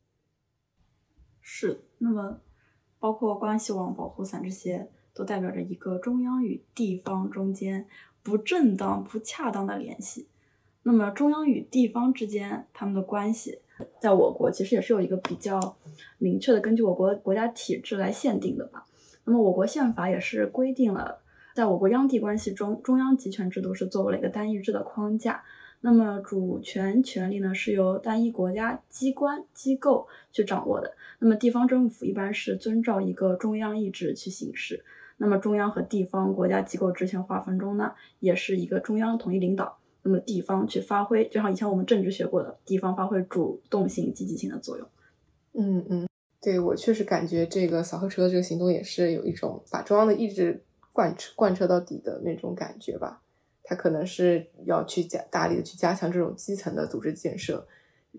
[1.40, 2.42] 是，那么。
[3.00, 7.88] 包括关系网、保护伞这些，都代表着一个中央与地方中间
[8.24, 10.28] 不正当、不恰当的联系。
[10.84, 13.60] 那么，中央与地方之间他们的关系，
[14.00, 15.78] 在我国其实也是有一个比较
[16.18, 18.86] 明确的，根据我国国家体制来限定的吧。
[19.26, 21.20] 那么，我国宪法也是规定了，
[21.56, 25.44] 在我国央地关系中，中央集权制度是作为了一个单一制的框架。
[25.84, 30.94] 那么主权权力呢，是由单一国家机关机构去掌握的。
[31.20, 34.84] 那么地方政府一般是遵照一个中央意志去行事。
[35.24, 44.88] 那么中央和地方国家机构职权划分中呢，也是一个中央统一领导，那么地方去发挥，就像以前我们政治学过的，地方发挥主动性、积极性的作用。
[45.54, 46.08] 嗯嗯，
[46.42, 53.22] 对我确实感觉这个扫黑除恶这个行动也是有一种把中央的意志贯彻贯彻到底的那种感觉吧。
[53.64, 57.68] 它可能是要去加大力的去加强这种基层的组织建设，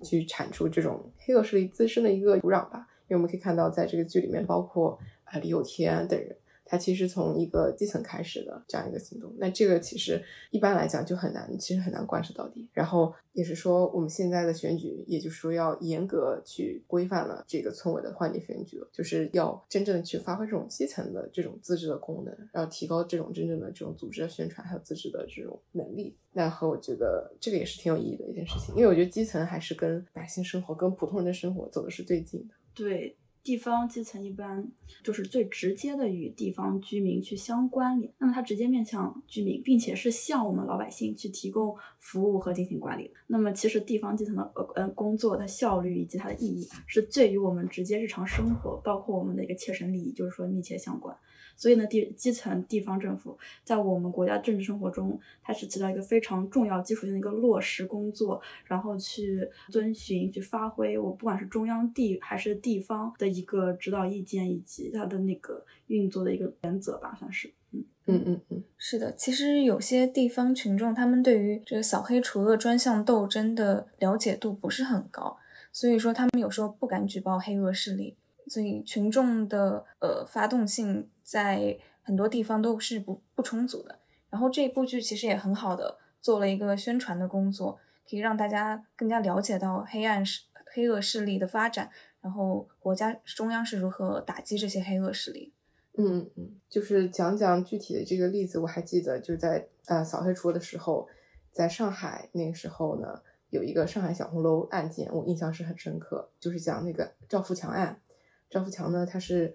[0.05, 2.87] 去铲除这种黑恶势力滋生的一个土壤吧。
[3.09, 6.37] 因为我们可以看到，在这个剧里面，包括啊李有天等人。
[6.73, 12.67] 它其实从一个基层开始的这样一个行动，那这个其实一般来讲就很难，其实很难贯彻到底。
[12.73, 26.17] 然后也是说，我们现在的选举，也就是说要严格去规范了这个村委的换届选举，就是要真正的去发挥这种基层的这种自治的功能，然后提高这种真正的这种组织的宣传还有自治的这种能力。
[26.33, 32.55] 那和我觉得这个也是挺有意义的一件事情，因为我觉得基层还是跟百姓生活、跟普通人的生活走的是最近的。
[32.73, 33.15] 对。
[33.43, 34.71] 地方基层一般
[35.03, 43.11] 就是最直接的与地方居民去相关联，那么它直接面向居民，并且是向我们老百姓去提供服务和进行管理。
[43.27, 51.17] 那么其实地方基层的呃呃工作的效率以及它的意义，是最与我们直接日常生活，包括我们的一个切身利益，就是说密切相关。
[51.57, 67.53] 所以呢，地基层地方政府在我们国家政治生活中，它是起到一个非常重要、基础性的一个落实工作，然后去遵循、去发挥我不管是中央地还是地方的一个指导意见，以及它的那个运作的一个原则吧，算是。
[67.73, 75.39] 嗯嗯嗯嗯，是的，其实有些地方群众他们对于这个扫黑除恶专项斗争的了解度不是很高，
[75.71, 78.17] 所以说他们有时候不敢举报黑恶势力。
[78.49, 83.99] 所以群众的呃发动性在很多地方都是不不充足的。
[84.31, 90.43] 然后这部剧其实也很好的做了一个宣传的工作，可以让大家更加了解到黑暗势
[90.75, 95.53] 黑恶势力的发展，然后国家中央是如何打击这些黑恶势力。
[95.99, 101.07] 嗯嗯嗯，就是讲讲具体的这个例子，我还记得就在呃扫黑除恶的时候，
[101.53, 108.01] 在上海那个时候呢，有一个上海小红楼案件，我印象是很深刻，就是讲那个赵富强案。
[108.49, 109.55] 赵富强呢，他是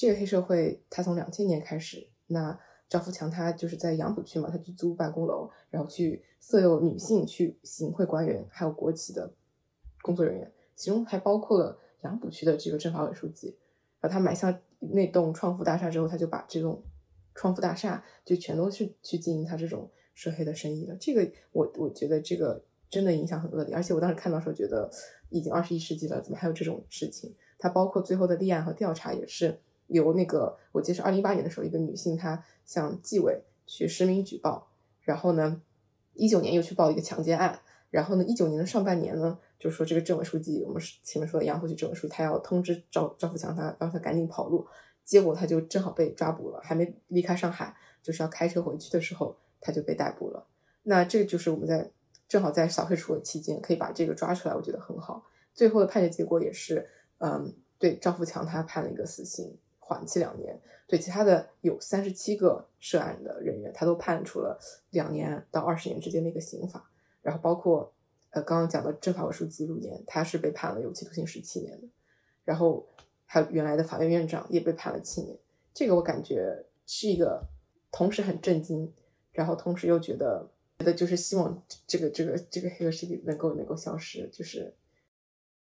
[0.00, 2.06] 这个黑社会，他从两千年开始。
[2.28, 2.56] 那
[2.88, 9.34] 赵富强他就是在杨浦区嘛，他去租办公楼，然后去色诱女性去行贿官员，还有国企的
[10.00, 13.56] 工作人员，其中还包括了杨浦区的这个政法委书记。
[14.00, 16.80] 然后他买下那栋创富大厦之后，他就把这栋
[17.34, 20.96] 创富大厦就全都是去经营他这种涉黑的生意了。
[21.00, 24.88] 这个我我觉得这个真的影响很恶劣，而且我当时看到时候觉得
[25.30, 27.34] 已经二十一世纪了，怎么还有这种事情？
[27.58, 34.70] 它包括最后的立案和调查，也是由那个，我记得是二零一八年的时候，一个女性她向纪委去实名举报，
[35.02, 35.60] 然后呢，
[36.14, 37.58] 一九年又去报一个强奸案，
[37.90, 44.66] 然后呢，一九年的上半年呢，就说这个政委书记，我们前面说的杨浦区政委书记，他要通知赵赵富强，他让他赶紧跑路，
[45.04, 50.46] 结果他就正好被抓捕了，还没离开上海，就是要开车回去的时候，他就被逮捕了。
[50.82, 51.90] 那这个就是我们在
[52.28, 55.24] 正好在扫黑除恶期间可以把这个抓出来，我觉得很好。
[55.54, 56.88] 最后的判决结果也是。
[57.20, 59.58] 嗯，对赵富强他判了一个死刑，
[59.88, 60.60] 缓期两年。
[60.86, 64.58] 对其他的有三十七个涉案的人员，他都判处了
[64.90, 66.90] 两年到二十年之间的一个刑罚。
[67.22, 67.92] 然后包括
[68.30, 71.88] 呃刚刚讲的政法委书记陆岩，他是被判了有期徒刑十七年的。
[72.44, 72.86] 然后
[73.26, 75.36] 还有原来的法院院长也被判了七年。
[75.74, 77.46] 这个我感觉是一个
[77.92, 78.90] 同时很震惊，
[79.32, 84.74] 然后同时又觉得觉得就是希望这个这个这个黑恶势力能够能够消失，就是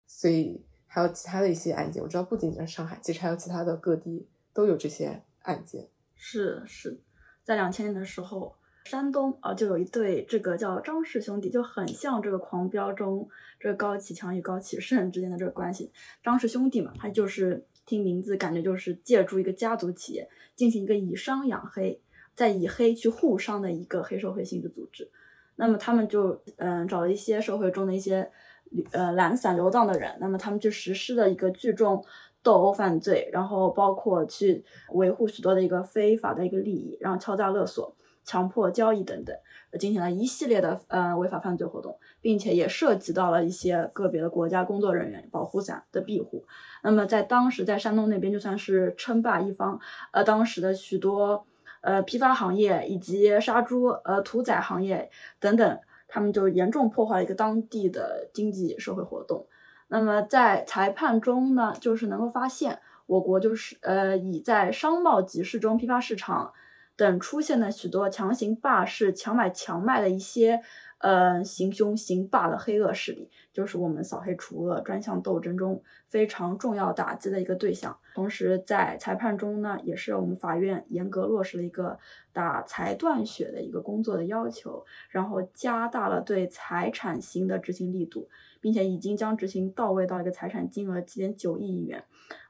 [0.07, 5.89] 所以还有其他的一些案件，我知道不仅仅是上海，其实还有其他的各地都有这些案件。
[6.17, 6.99] 是是，
[7.45, 8.57] 在两千年的时候。
[8.87, 13.29] 山东啊，就有一对这个叫张氏兄弟，就很像这个《狂飙》中
[13.61, 15.93] 这个高启强与高启盛之间的这个关系。
[16.25, 20.27] 张氏兄弟嘛，他就是听名字感觉就是借助一个家族企业
[20.57, 22.01] 进行一个以商养黑，
[22.35, 25.09] 再以黑去护商的一个黑社会性质组织。
[25.57, 28.29] 那么他们就嗯找了一些社会中的一些
[28.93, 32.05] 呃懒散流荡的人，那么他们就实施了一个聚众
[32.43, 37.95] 斗殴犯罪，然后包括去维护许多的一个非法的一个利益，然后敲诈勒索。
[38.23, 39.35] 强迫交易等等，
[39.79, 46.45] 进行了一系列的呃违法犯罪活动，并且也涉及到了一些个别的国家工作人员保护伞的庇护。
[46.85, 49.81] 那么在当时，在山东那边就算是称霸一方，
[50.13, 51.45] 呃，当时的许多
[51.81, 55.11] 呃批发行业以及杀猪呃屠宰行业
[55.41, 55.79] 等等，
[56.11, 59.47] 他们就严重破坏了一个当地的经济社会活动。
[59.89, 66.53] 那么在裁判中呢，就是能够发现，我国就是呃已在商贸集市中批发市场。
[66.97, 70.61] 等出现了许多强行霸市、强买强卖的一些，
[71.01, 77.99] 呃，行凶行霸的黑恶势力，就是我们扫黑除恶专项斗争中非常重要打击的一个对象。
[78.15, 81.99] 同时，在裁判中呢，也是我们法院严格落实了一个
[82.35, 88.29] 打财断血的一个工作的要求，然后加大了对财产刑的执行力度，
[88.61, 92.05] 并且已经将执行到位到一个财产金额七点九亿元，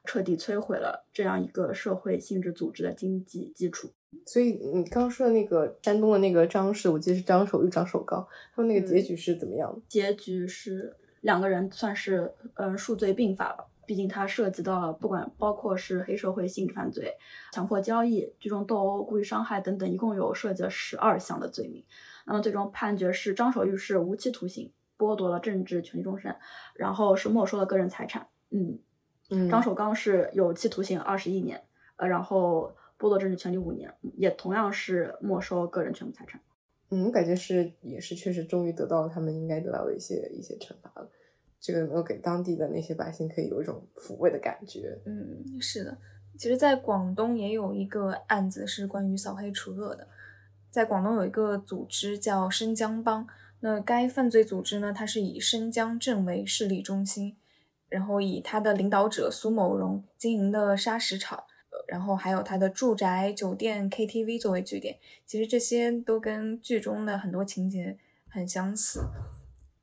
[0.04, 3.92] 彻底摧毁了这样一个社会性质组织的经济基础。
[4.26, 9.80] 所以你刚刚说的那个山东的那个张氏，我记得是张守玉、张守刚，他们那个结局是怎么样的？
[9.88, 17.14] 结局是两个人算是嗯数罪并罚吧，毕竟它涉及到了不管包括是黑社会性质犯罪、
[17.52, 21.84] 强迫交易、聚众斗殴、故意伤害等等，一共有涉及了十二项的罪名。
[22.26, 26.34] 那么最终判决是张守玉是无期徒刑，剥夺了政治权利终身，
[26.74, 28.26] 然后是没收了个人财产。
[28.50, 28.78] 嗯
[29.30, 31.62] 嗯，张守刚是有期徒刑二十一年，
[31.96, 32.74] 呃，然后。
[33.00, 36.38] 剥夺政治权利五年，也同样是没收个人全部财产。
[36.90, 41.10] 嗯，我感觉是也是确实终于得到了他们应该得到的一些一些惩罚了。
[41.58, 44.98] 这个能够给当地的那些百姓可以有一种抚慰的感觉。
[45.06, 45.96] 嗯，是的。
[46.38, 50.08] 其实，在广东也有一个案子是关于扫黑除恶的。
[50.70, 53.26] 在广东有一个组织叫申江帮，
[53.60, 57.36] 那该犯罪组织呢，它是以申江镇为势力中心，
[57.88, 61.44] 然后以他的领导者苏某荣经营的砂石厂。
[61.86, 69.08] 然后还有他的住宅、酒店、KTV 作为据点，其实这些都跟剧中的很多情节很相似。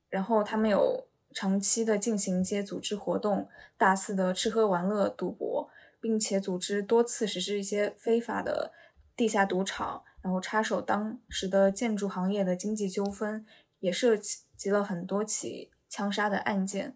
[0.10, 5.70] 然后他们有长期的进行一些组织活动，大肆的吃喝玩乐、赌博，
[6.00, 8.72] 并且组织多次实施一些非法的
[9.16, 13.46] 地下赌场，然后插手当时的建筑行业的经济纠纷，
[13.80, 16.96] 也涉及了很多起枪杀的案件。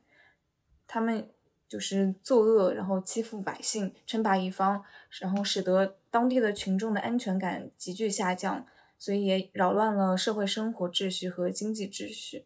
[0.88, 1.30] 他们。
[1.72, 4.84] 就是作恶，然后欺负百姓，称霸一方，
[5.22, 8.66] 然后使得当地的群众的安全感急剧下降，
[9.00, 12.46] 所以也扰乱了社会生活秩序和经济秩序。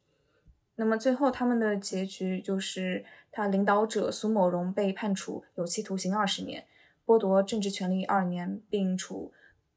[0.76, 6.68] 那么最后他们的结局就是，他领导者苏某荣被判处有期徒刑二十年，
[7.04, 9.34] 剥夺政治权利二年，并处，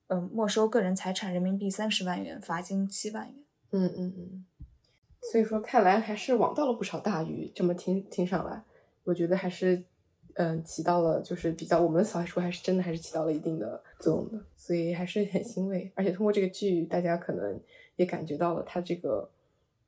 [0.08, 3.34] 嗯，没收个人财产人民币三十万元，罚金七万元。
[3.70, 4.44] 嗯嗯嗯。
[5.32, 7.50] 所以说，看来还是网到了不少大鱼。
[7.54, 8.62] 这么听听上来。
[9.08, 9.82] 我觉得还是，
[10.34, 15.90] 嗯，起到了就是比较我们的扫黑除还是真的还是起到了一定的作用的，所以还是很欣慰。
[15.94, 17.58] 而且通过这个剧，大家可能
[17.96, 19.30] 也感觉到了他这个，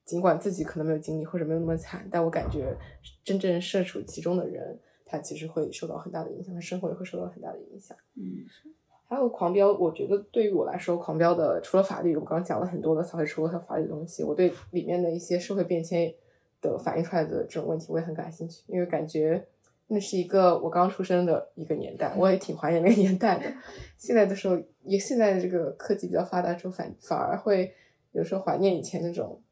[0.06, 2.74] 尽管自己可能没有经历或者没有那么惨，但我感觉
[3.22, 7.94] 真正身处其中的人，他其实会受到很大的影响，他生活也会受到很大的影响。
[8.14, 8.24] 嗯，
[9.06, 16.14] 还有狂飙，我觉得对于我来说，狂飙的除了法律，我刚刚讲了很多的扫黑除恶和法律的东西，我对里面的一些社会变迁。
[16.60, 19.46] 的反映出来的这种问题，我也很感兴趣，因为感觉
[19.88, 23.52] 那是一个我刚出生的一个年代，我也挺怀念那个年代的。
[23.98, 27.74] 现在的时候，也现在的这个科技比较发达之后，反反而会
[28.12, 29.42] 有时候怀念以前那种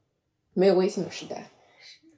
[0.54, 1.50] 没有微信的时代。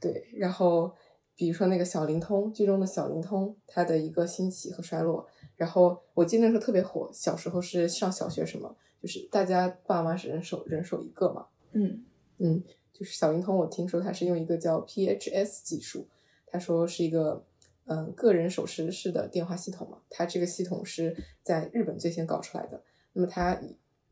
[0.00, 0.92] 对，然后
[1.34, 5.26] 比如说那个小灵通剧中的小灵通，它的一个兴起和衰落。
[5.56, 11.46] 然后我记得那时候特别火，小时候是上小学什么，就是大家爸妈是人手人手一个嘛。
[11.72, 12.04] 嗯
[12.38, 12.62] 嗯。
[13.00, 16.06] 就是小灵通，我听说它是用一个叫 PHS 技术，
[16.46, 17.42] 他说是一个
[17.86, 20.02] 嗯个人手持式的电话系统嘛。
[20.10, 22.82] 它这个系统是在日本最先搞出来的。
[23.14, 23.58] 那么他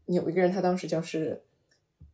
[0.07, 1.43] 有一个人，他当时叫是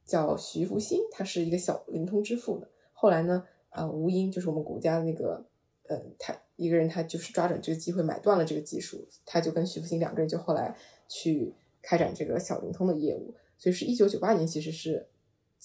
[0.05, 2.68] 叫徐福兴，他是一个小灵通之父的。
[2.93, 5.47] 后来呢，呃，吴英就是我们国家的那个，
[5.87, 15.07] 呃，他一个人，他就是抓准这个机会买断了这个技术，他就跟徐福兴两个人就后来去开展这个小灵通的业务，所以是一九九八年其实是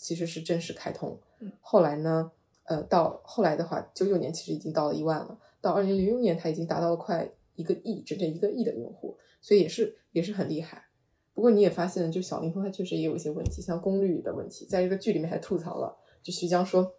[0.01, 1.19] 其实是正式开通。
[1.39, 2.31] 嗯，后来呢，
[2.63, 10.85] 呃，到后来的话，九九年其实已经到了一万了，到二零零六年它已经达到了快一个亿，整整一个亿的用户，所以也是也是很厉害。
[11.33, 16.95] 不过你也发现，就小灵通它确实也有一些问题，像功率的问题，在这个剧里面还吐槽了，就徐江说。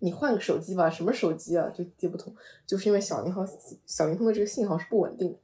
[0.00, 2.32] 你换个手机吧，什么手机啊，就接不通，
[2.64, 3.44] 就是因为小灵号
[3.84, 5.36] 小灵通的这个信号是不稳定，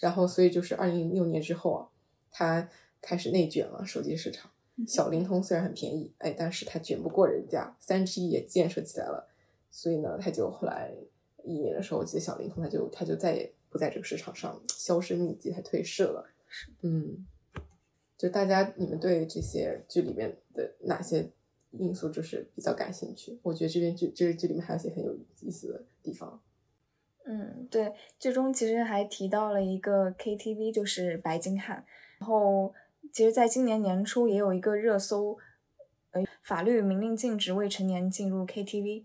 [0.00, 1.88] 然后所以就是二零零六年之后啊，
[2.30, 2.68] 它
[3.00, 4.51] 开始内卷了手机市场。
[4.86, 9.28] 小灵通虽然很便宜，哎，但是它卷不过人家，三 G 也建设起来了，
[9.70, 10.92] 所以呢，它就后来
[11.44, 16.26] 一年的时候，我记得小灵通它就它就再也不在这个市场上销声匿迹，它退市了。
[16.82, 17.26] 嗯，
[18.16, 21.30] 就大家你们对这些剧里面的哪些？
[21.74, 26.38] 因素就是比较感兴趣，我觉得这边剧这个剧里面还有一些很有意思的地方。
[27.24, 31.82] 嗯，对，剧中其实还提到了一个 KTV，就是白金汉。
[32.18, 32.74] 然后，
[33.12, 35.38] 其实在今年年初也有一个热搜，
[36.12, 39.04] 呃，法律明令禁止未成年进入 KTV。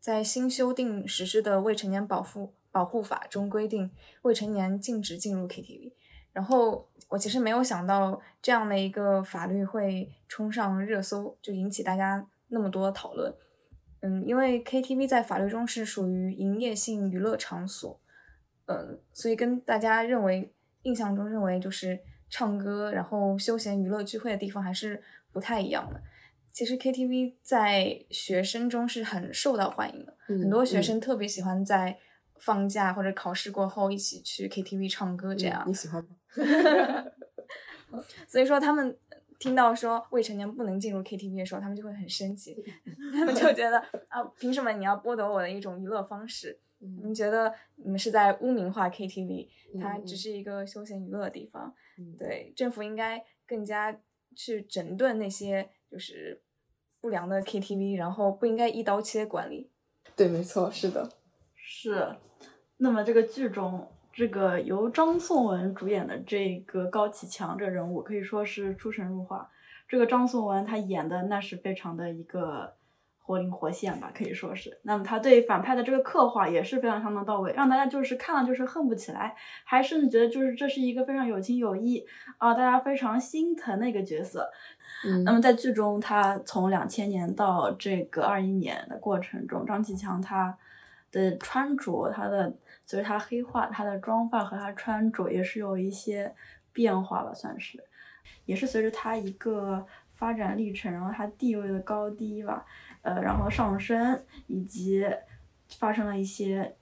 [0.00, 3.90] 在新修订实施的未成年保护保护法中规定，
[4.22, 5.92] 未成年禁止进入 KTV。
[6.32, 6.88] 然后。
[7.10, 13.32] 我其实没有想到这样的一个法律会冲上热搜，就引起大家那么多讨论。
[14.00, 18.00] 嗯，因为 KTV 在法律中是属于营业性娱乐场所，
[18.66, 20.52] 嗯，所以跟大家认为
[20.82, 22.00] 印象中认为就是
[22.34, 26.02] 唱歌然后休闲娱乐聚会的地方还是不太一样的。
[26.52, 31.96] 其实 KTV 在学生中是很受到欢迎的，很多学生特别喜欢在
[32.40, 36.16] 放假或者考试过后一起去 KTV 唱歌，这样你喜欢吗？
[38.26, 38.96] 所以说，他们
[39.38, 42.56] 听到说未成年不能进入 KTV 的时候，他们就会很生气。
[43.14, 43.78] 他们就觉得
[44.08, 46.58] 啊，凭什么你要剥夺我的一种娱乐方式？
[46.80, 49.48] 你们觉得你们是在污名化 KTV？
[49.80, 51.72] 它只是一个休闲娱乐的地方。
[52.18, 54.00] 对，政府应该更加
[54.34, 56.42] 去整顿那些就是
[57.00, 59.70] 不良的 KTV，然后不应该一刀切管理。
[60.16, 61.10] 对，没错，是的，
[61.54, 62.16] 是。
[62.76, 63.90] 那么这个剧中。
[64.16, 69.50] 这个由张颂文主演的这个高启强这人物可以说是出神入化。
[69.88, 72.76] 这个张颂文他演的那是非常的一个
[73.24, 74.78] 活灵活现吧，可以说是。
[74.82, 82.06] 那么他对反派的这个刻画也是非常相当到位，让大家就是看了就是恨不起来，还甚至觉得就是这是一个非常有情有义
[82.38, 84.50] 啊，大家非常心疼的一个角色。
[85.04, 85.24] 嗯。
[85.24, 90.58] 那么在剧中，他从两千年到这个二一年的过程中，张启强他
[91.10, 92.54] 的穿着，他的。
[92.86, 96.34] 随着他黑化，他的妆发和他穿着也是有一些
[96.70, 97.82] 变化吧，算是，
[98.44, 102.66] 也是随着他一个发展历程，然后他地位的高低吧，
[103.04, 105.06] 呃，然后上身，以及
[105.78, 106.74] 发生了一些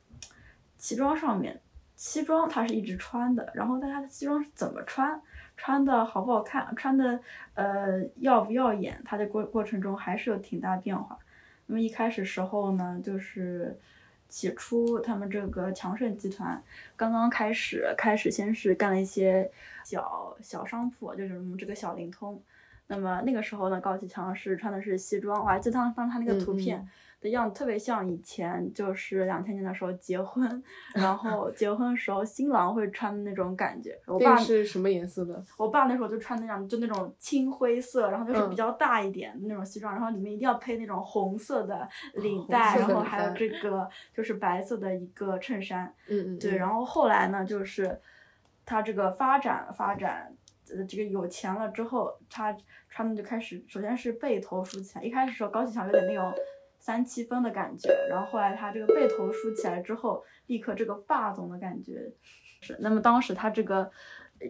[0.78, 1.60] 西装上面，
[1.94, 5.20] 西装他是一直穿的，然后但他的西装是怎么穿，
[5.58, 7.20] 穿的好不好看，穿的
[7.52, 11.18] 呃耀不耀眼，他的过过程中还是有挺大变化。
[11.66, 13.78] 那么一开始时候呢，就是。
[14.28, 16.58] 起初，他们这个强盛集团
[16.96, 19.50] 刚刚开始，开始先是干了一些
[19.84, 22.42] 小小商铺，就是我们这个小灵通。
[22.92, 26.86] 那么那个时候呢，高启强是穿的是西装，我还记得当当他那个图片。
[27.22, 30.60] 的样子特别像以前，就是两千年的时候结婚，
[30.92, 33.96] 然后结婚的时候新郎会穿的那种感觉。
[34.08, 35.40] 我爸是什么颜色的？
[35.56, 45.94] 我爸那时候就穿那样，就那种青灰色，然后就是比较大一点的那种西装，然后里面一定要配那种红色的领带，然后还有这个就是白色的一个衬衫。
[46.08, 46.38] 嗯嗯。
[46.40, 48.00] 对，然后后来呢，就是
[48.66, 50.31] 他这个发展发展，
[50.88, 52.56] 这个有钱了之后，他
[52.88, 56.32] 穿的就开始，首先是背头梳起来，一开始时候高启强有点那种。
[56.84, 62.12] 三七分的感觉，然后后来他这个背头梳起来之后，立刻这个霸总的感觉
[62.60, 62.76] 是。
[62.80, 63.88] 那么当时他这个，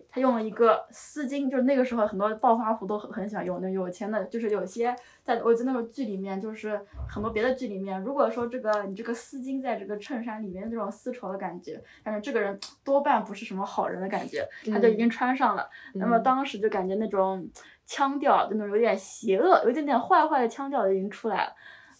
[0.08, 15.68] 他用了一个丝巾，就是那个时候很多暴发户都很很喜欢用，那有钱的，就是有些在我记得那个剧里面，就是很多别的剧里面，如果说这个你这个丝巾在这个衬衫里面那种丝绸的感觉，感觉这个人多半不是什么好人的感觉，他就已经穿上了。
[15.94, 17.48] 那么当时就感觉那种
[17.84, 21.52] 腔调，那种有点邪恶，有一点点坏坏的腔调已经出来了。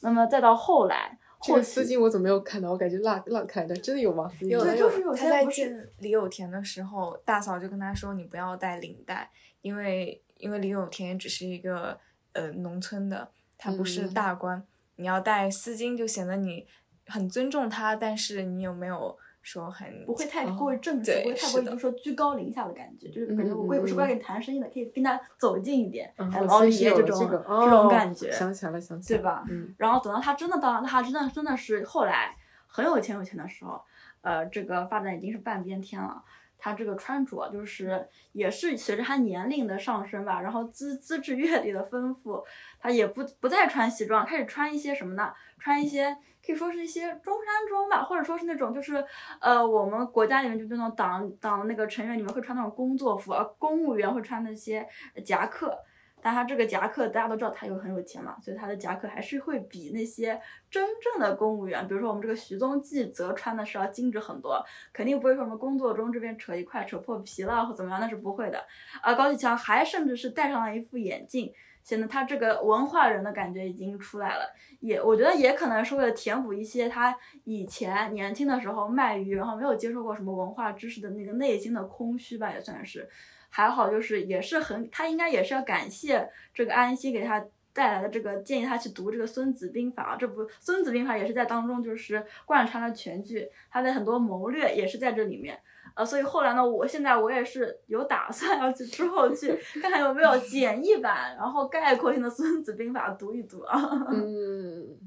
[0.03, 2.71] 那么再到后来，这个丝巾我怎么没有看到？
[2.71, 4.31] 我感觉落落开的，真的有吗？
[4.41, 9.31] 有的，就是有他在见李有田的时候，大嫂就跟他说：“你不要带领带，
[9.61, 11.99] 因为因为李有田只是一个
[12.33, 14.63] 呃农村的，他不是大官，
[14.97, 16.67] 你要带丝巾就显得你
[17.07, 26.13] 很尊重他，但是你有没有？”说很不会太过于正式，不会太过于就是说居高临下的感觉，就是感觉我也不是过来跟你谈生意的，可以跟他走近一点，
[26.47, 29.45] 老爷这种这种感觉，想起来了，想起来了，对吧？
[29.77, 32.35] 然后等到他真的到他真的真的是后来
[32.67, 33.83] 很有钱有钱的时候，
[34.21, 36.23] 呃，这个发展已经是半边天了。
[36.65, 42.41] 他这个穿着，就是也是随着他年龄的上升吧，然后资资质阅历的丰富，
[42.79, 45.35] 他也不不再穿西装，开始穿一些什么呢？
[45.59, 49.05] 穿一些可以说是一些中山装吧，或者说是那种就是
[49.41, 54.87] 呃我们国家里面就那种党党那个成员里面会穿那种工作服，而公务员会穿那些
[55.25, 55.79] 夹克。
[56.25, 60.41] 但他这个夹克，大家都知道他有很有钱嘛，所以他的夹克还是会比那些
[60.71, 68.65] 真正的公务员，比如说我们这个徐宗记则穿的是要精致很多，肯定不会说什么工作中这边扯一块扯破皮了或怎么样，那是不会的。
[69.03, 71.53] 而高启强还甚至是戴上了一副眼镜，
[71.83, 74.53] 显得他这个文化人的感觉已经出来了。
[74.81, 83.09] 也我觉得也可能是为了填补一些他以前年轻的时候卖鱼，然后没有接受过什么文化知识的那个内心的空虚吧，也算是。
[83.55, 95.61] 还好，就是也是很，他应该也是要感谢这个安息给他带来的这个建议他去读这个《孙子兵法》，这部《孙子兵法》也是在当中就是贯穿了全剧，他的很多谋略也是在这里面，
[95.95, 99.49] 呃，所以后来呢，我现在我也是有打算要去之后去
[99.81, 103.81] 看看有没有简易版，然后概括性的《孙子兵法》读一读啊。
[104.13, 104.99] 嗯，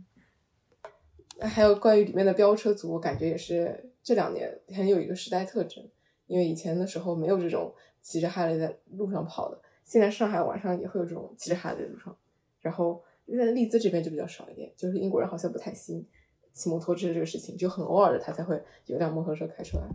[1.41, 5.83] 还有关于里面的飙车族，我感觉也是这两年很有一个时代特征，
[6.27, 7.73] 因为以前的时候没有这种。
[8.05, 12.15] 骑着哈雷在路上跑的，现在上海晚上也会有这种骑着哈雷在路上，
[12.61, 16.07] 然后在利兹这边就比较少一点，就是英国人好像不太兴
[16.53, 19.87] 骑摩托车这个事情，就很偶尔的他才会有辆摩托车开出来，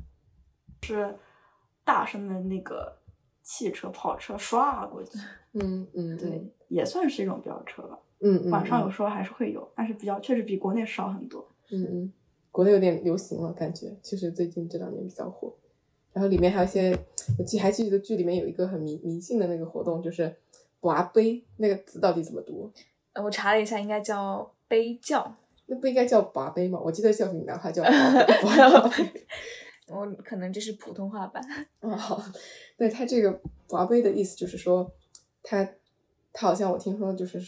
[0.83, 1.15] 是
[1.85, 2.97] 大声的那个
[3.43, 5.19] 汽车跑车刷过去，
[5.55, 12.13] 嗯嗯，对，也算是一种飙车吧，嗯嗯，晚上有时候还是会有，但是比较确实比国内少很多，嗯嗯，
[12.51, 15.55] 国内有点流行了，感觉其实最近这两年比较火。
[16.13, 16.91] 然后里面还有一些，
[17.39, 20.35] 我记还记得剧里面有一个很迷迷信的那个活动，就是
[20.81, 22.69] 拔杯，那个字到底怎么读？
[23.13, 25.37] 呃，我查了一下，应该叫杯教。
[25.67, 26.81] 那不应该叫拔杯吗？
[26.85, 27.85] 我记得叫闽南话叫。
[29.91, 31.43] 我可能这是普通话版。
[31.81, 32.23] 哦，好，
[32.79, 34.91] 对他这个拔杯的意思就是说，
[35.43, 35.65] 他
[36.33, 37.39] 他好像我听说就是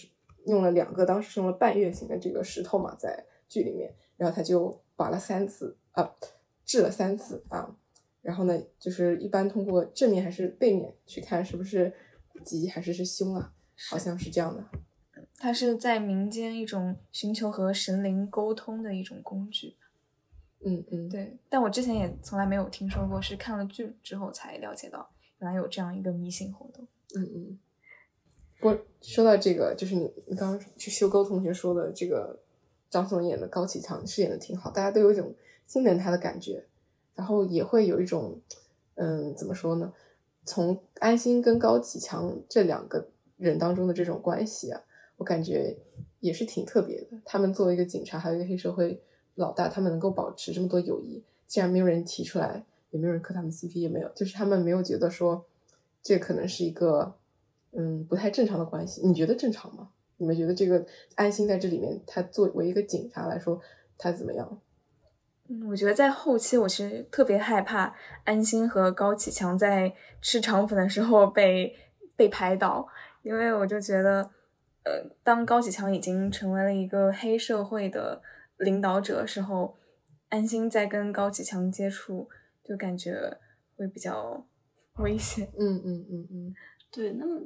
[0.46, 6.14] 用了两个，当时用了半月形的这个石头嘛，在剧里面，然后他就拔了三次啊，
[6.64, 7.76] 治了三次啊。
[8.20, 11.92] 然后呢，就是一般通过正面还是背面去看是不是
[12.44, 13.52] 吉还是是凶啊？
[13.90, 14.64] 好像是这样的。
[15.36, 19.76] 它是在民间一种寻求和神灵沟通的一种工具。
[20.64, 21.36] 嗯嗯，对。
[21.48, 26.86] 但我之前也从来没有听说过，是看了剧之后才了解到，原来有这样一个迷信活动。
[27.16, 27.58] 嗯嗯。
[28.60, 32.38] 不说到这个，就是你你刚刚去修沟同学说的这个
[32.88, 35.34] 张颂文演的高启强饰演的挺好，大家都有一种
[35.66, 36.64] 心疼他的感觉。
[37.14, 38.40] 然后也会有一种，
[38.94, 39.92] 嗯，怎么说呢？
[40.44, 44.80] 从安心跟高启强这两个人当中的这种关系啊，
[45.16, 45.76] 我感觉
[46.20, 47.20] 也是挺特别的。
[47.24, 49.02] 他们作为一个警察，还有一个黑社会
[49.34, 55.44] 老大，他们能够保持这么多友谊，竟然没有人提出来，也没有人磕他们 CP，也没有，就是他们没有觉得说
[56.02, 57.14] 这可能是一个
[57.72, 59.00] 嗯不太正常的关系。
[59.06, 59.88] 你觉得正常吗？
[60.18, 63.60] 你们觉得这个安心在这里面，他作为一个警察来说，
[63.98, 64.60] 他怎么样？
[65.48, 67.92] 嗯，我觉得在后期，我其实特别害怕
[68.24, 71.74] 安心和高启强在吃肠粉的时候被
[72.14, 72.86] 被拍到，
[73.22, 74.30] 因为我就觉得，
[74.84, 78.22] 呃，当高启强已经成为了一个黑社会的
[78.64, 79.76] 领导者时候，
[80.28, 82.28] 安心在跟高启强接触，
[82.64, 83.38] 就感觉
[83.76, 84.46] 会比较
[84.98, 85.46] 危险。
[85.58, 86.54] 嗯嗯嗯嗯，
[86.90, 87.40] 对，那么。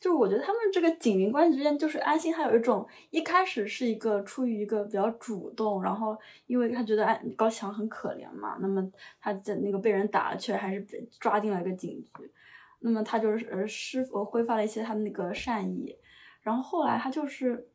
[0.00, 6.16] 就是我觉得他们这个警民关系之间，就是安心，还有一种一开始是一个出于一个比较主动，然后
[6.46, 8.90] 因为他觉得安高强很可怜嘛，那么
[9.20, 12.32] 他在那个被人打了，却还是被抓进了一个警局，
[12.78, 15.94] 那么他就是呃施呃挥发了一些他的那个善意，
[16.40, 17.68] 然后后来他就是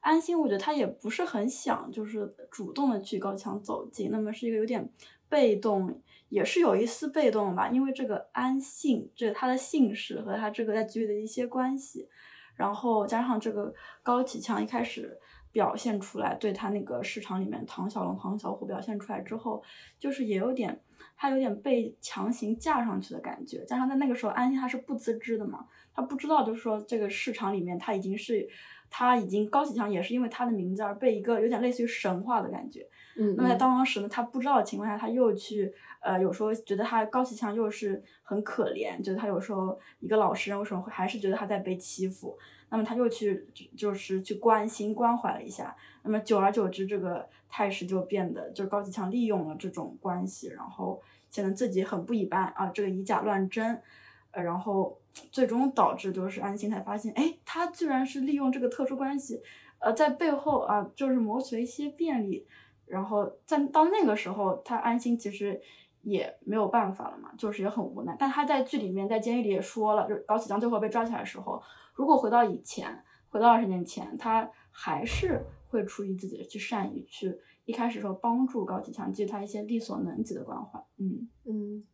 [0.00, 4.90] 安心，我觉得他也不是很想就是主动的去高强走近，那么是一个有点
[5.28, 6.02] 被动。
[6.30, 12.06] 也是有一丝被动吧，因为这个安姓，这他的姓氏和他这个在局里的一些关系，
[12.54, 13.72] 然后加上这个
[14.02, 15.18] 高启强一开始
[15.50, 19.62] 表现出来，对他那个市场里面唐小龙、唐小虎表现出来之后，
[19.98, 20.78] 就是也有点
[21.16, 28.46] 他有点被强行架上去的感觉，加上在那个时候安心他是不自知的嘛，他不知道就是说这个市场里面他已经是
[28.90, 32.86] 他已经高启强也是因为他的名字而被一个有点类似于神话的感觉，
[33.16, 35.72] 嗯，那么在当时呢他不知道的情况下他又去。
[36.00, 42.38] 呃，有时候觉得他高启强又是很可怜，觉得他有时候一个老实人为什么会还是觉得他在被欺负，
[42.70, 43.44] 那么他又去
[43.76, 45.74] 就是去关心关怀了一下，
[46.04, 53.82] 那么久而久之，这个态势就变得就是高启强利用了这种关系，然后显得自己很不一般啊，这个以假乱真，
[54.30, 54.97] 呃，然后
[55.30, 59.40] 最终导致就是安心才发现，哎，他居然是利用这个特殊关系，
[59.78, 62.46] 呃，在背后啊就是谋取一些便利，
[62.86, 65.60] 然后在到那个时候，他安心其实。
[66.02, 68.16] 也没有办法了嘛，就是也很无奈。
[68.18, 71.60] 但他在剧里面，在监狱里也说了，就是高启强最后被抓起来的时候，
[71.92, 77.36] 如果回到以前，回到二十年前，他还是会出于自己的去善意，去
[77.66, 80.82] 一开始说帮助高启强，给予他一些力所能及的关怀。
[80.98, 81.84] 嗯嗯，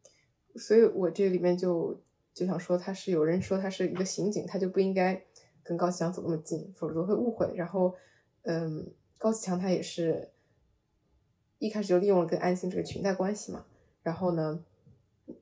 [0.54, 1.98] 所以我这里面就
[2.34, 5.24] 就想说，他是有人说他是一个刑警，他就不应该
[5.62, 7.50] 跟高启强走那么近，否则会误会。
[7.54, 7.94] 然后，
[8.42, 10.30] 嗯，高启强他也是。
[11.60, 13.64] 一开始就利用了跟安心这个裙带关系嘛，
[14.02, 14.62] 然后呢，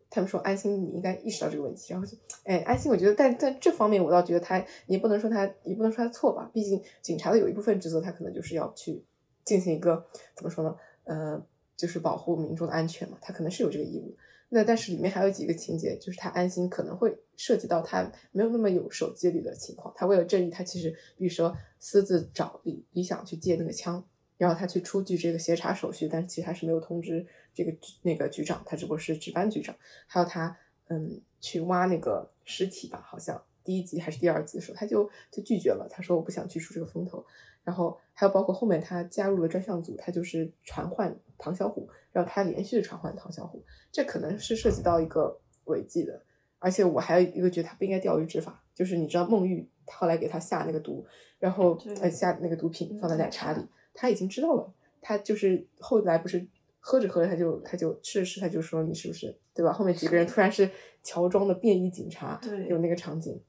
[0.08, 9.02] 他们说安心你应该意识到这个问题，然后就，哎，安心我觉得，但在这方面我倒觉得他，你不能说他，你不能说他错吧，毕竟警察的有一部分职责，他可能就是要去
[9.42, 11.44] 进行一个怎么说呢，呃，
[11.76, 14.14] 就是保护民众的安全嘛，他可能是有这个义务。
[14.54, 24.04] 那但是里面还有几个情节，就是他安心可能会涉及到他没有那么有守纪律的情况，他为了正义，他其实比如说私自找李李想去借那个枪。
[24.38, 27.24] 然后他去出具这个协查手续，但是其实还是没有通知
[27.54, 27.72] 这个
[28.02, 29.72] 那个局长，他只不过是值班局长。
[30.08, 30.56] 还有他，
[30.88, 37.24] 嗯，去挖那个尸体吧，好像第一集还是第二集的时候，他就就拒绝了，他说我不想去出这个风头。
[37.62, 46.22] 然后还有包括后面他加入了专项组，他就是传唤唐小虎，让他连续的传唤唐小虎，这可能是涉及到一个违纪的。
[46.60, 51.04] 而且我还有一个觉得他不应该钓鱼执法，就是你知道孟玉后来给他下那个毒，
[51.40, 53.60] 然后呃下那个毒品放在奶茶里。
[53.92, 56.46] 他已经知道了，他就是后来不是
[56.78, 59.72] 喝着喝着他就他就吃着吃他就说你是不是对吧？
[59.72, 60.70] 后面几个人突然是
[61.02, 63.42] 乔装的便衣警察，对，有那个场景，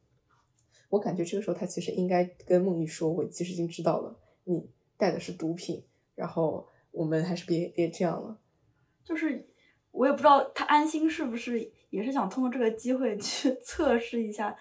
[0.90, 4.68] 我感觉这个时候他其实应该跟孟玉说，我其实已经知道了，你
[4.98, 5.84] 带的是毒品，
[6.16, 8.40] 然后我们还是别别这样了。
[9.04, 9.46] 就是
[9.92, 14.56] 我也不知道他安心是不是也是想通过这个机会去 测试一下。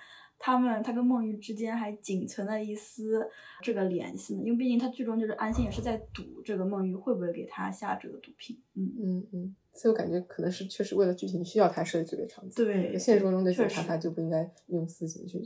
[0.45, 3.25] 他们他跟孟玉之间还仅存的一丝
[3.63, 8.61] 这个联系呢，因为毕竟他剧中就是安心也是在赌这个孟玉会不会给他下这个毒品。
[8.75, 12.65] 嗯嗯嗯，所以我感觉可能是确实为了剧情需要他设计这个场景。
[12.65, 15.41] 对，现实中的警察他就不应该用私刑去。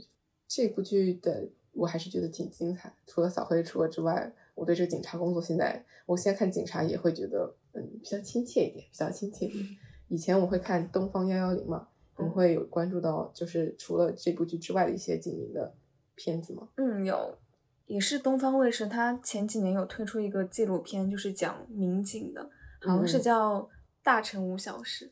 [0.47, 1.47] 这部剧的
[1.77, 9.65] 我还是觉得挺精彩，除了扫黑除恶之外，我对这个警察工作现在，我现在看警察也会觉得嗯比较亲切一点，比较亲切一点。
[10.07, 11.87] 以前我会看东方幺幺零嘛。
[12.19, 15.71] 你会有关注到，就是除了这部剧之外的一些警民的
[16.15, 16.67] 片子吗？
[16.77, 17.37] 嗯，有，
[17.85, 22.49] 也是东方卫视，它前几年有推出一个纪录片，就是讲民警的，
[22.81, 23.61] 好像是叫
[24.01, 25.11] 《大城五小时》。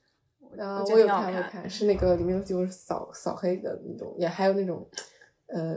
[0.59, 4.89] 啊，我有看，我看，是那个里面就是扫扫黑的那种，也还有那种
[5.45, 5.75] 呃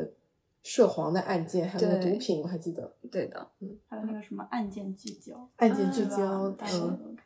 [0.63, 2.93] 涉黄的案件，还有那个毒品，我还记得。
[3.11, 7.17] 对的，嗯，还有那个什么案件聚焦，案件聚焦，嗯。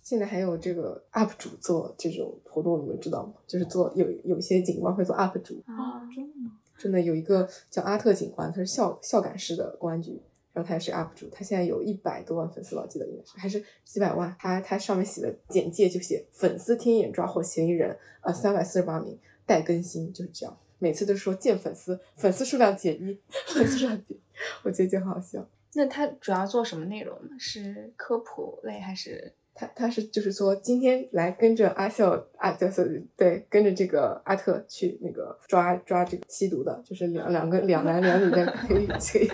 [0.00, 3.34] 现在还有这个 UP 主做这种活动，你们知道吗？
[3.46, 6.58] 就是做有有些警官会做 UP 主啊，真的吗？
[6.78, 10.22] 真的有一个叫阿特警官，他是孝孝感市的公安局，
[10.54, 14.34] 然后他也是 UP 主，他现在有一百多万粉丝，我记得应该是还是几百万。
[14.38, 20.56] 他他上面写的简介就写粉丝天眼抓获嫌疑人，呃，三百四十八名，待更新，就是这样。
[20.78, 23.18] 每次都说见粉丝，粉丝数量减一，
[23.48, 24.16] 粉丝数量减，
[24.62, 25.46] 我觉得就很好笑。
[25.74, 27.30] 那他主要做什么内容呢？
[27.38, 29.32] 是科普类还是？
[29.54, 39.28] 他他是就是说，今天来跟着阿笑啊，就是对，跟着这个阿特去那个抓抓这个吸毒的，就是两两个两男两女在可以可以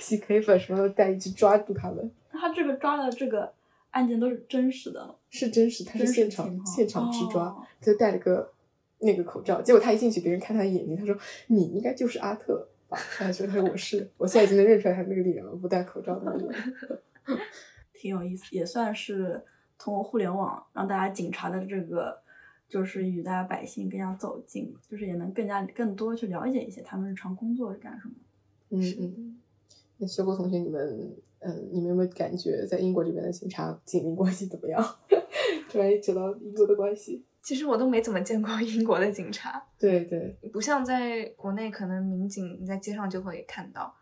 [0.00, 2.08] 吸 K 粉什么的，带一起抓住他们。
[2.30, 3.52] 他这个抓的这个
[3.90, 8.52] 案件都是真实的，是真实，他是现场现场直抓，就带了个
[9.04, 12.98] 那个口罩，结果他一进去，别人看他的眼睛，他说你应该就是阿特吧？
[13.16, 16.52] 他说他说我是，我现在已经能认出来他那个脸了，不戴口罩的脸。
[17.92, 19.42] 挺有意思，也算是
[19.78, 22.18] 通过互联网让大家警察的这个，
[22.68, 28.14] 就是与大家百姓更加走近，就是也能更加更多去了解一些他们日常工作是干什么。
[28.70, 29.40] 嗯嗯。
[29.96, 34.82] 那修国同学，你们嗯，你们有没有感觉在英国这边的警察警民关系怎么样？
[35.70, 39.62] 突然讲到英国的关系，其实我都没怎么见过 英国的警察。
[39.78, 43.94] 对对，不像在国内，可能民警你在街上就会看到，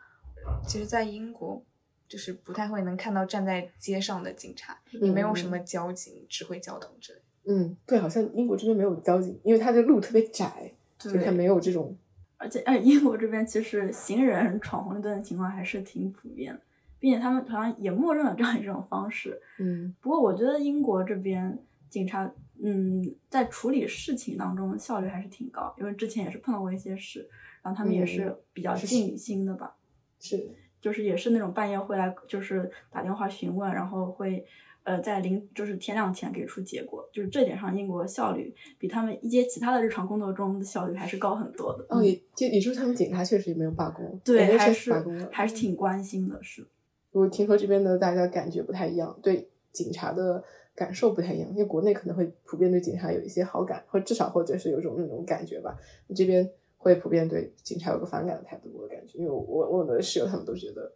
[0.66, 1.62] 其实，在英国。
[2.08, 7.18] 就是不太会能看到站在街上的警察，也没有什么交警指挥交通之类。
[7.46, 11.96] 嗯，对，好像英国这边没有交警，因为它的路特别窄，就它没有这种。
[12.36, 16.60] 而且，哎，英国这边其实行人闯红绿灯的情况还是挺普遍的，
[16.98, 19.40] 并且他们好像也默认了这样一种方式。
[19.58, 19.96] 嗯。
[20.02, 22.30] 不过，我觉得英国这边警察，
[22.64, 27.28] 嗯，在处理事情当中效率还是挺高，因为之前也是碰到过一些事，
[27.62, 29.76] 然后他们也是比较尽心的吧。
[30.20, 30.48] 是。
[30.80, 34.44] 就是也是那种半夜会来，就是打电话询问，然后会，
[34.82, 37.08] 呃，在临就是天亮前给出结果。
[37.12, 41.86] 就是这点上，英国效率比他们一些其他的日常工作中的效率还是高很多的。
[41.88, 44.92] 哦，也就也就是他们警察确实也没有罢工，对，还是
[45.30, 46.36] 还是挺关心的。
[46.42, 46.66] 是，
[47.12, 50.42] 我听说这边的大家感觉不太一样，对警察的
[50.74, 55.76] 感受不太一样，因为国内可能会普遍对警察有一些好感，或至少或者是有种那种感觉吧。
[56.14, 56.48] 这边
[56.78, 60.92] 会普遍对警察有个反感的态度，我感觉，因为我我我的室友他们都觉得，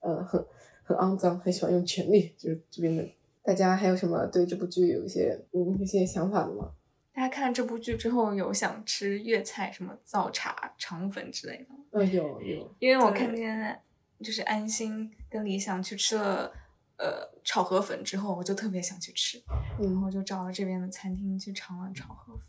[0.00, 0.44] 呃，很
[0.82, 2.34] 很肮脏，很喜欢用权力。
[2.38, 3.06] 就是这边的
[3.42, 6.72] 大家还有什么对这部剧有一些嗯一些想法的吗？
[7.14, 11.80] 大家看这部剧之后有想吃粤菜，什么早茶、肠粉之类的吗？
[11.90, 13.78] 嗯，有有，因为我看见
[14.20, 16.52] 就是安心跟李想去吃了。
[16.98, 19.40] 呃，炒河粉之后，我就特别想去吃，
[19.80, 22.42] 然后就找了这边的餐厅去尝了炒河粉。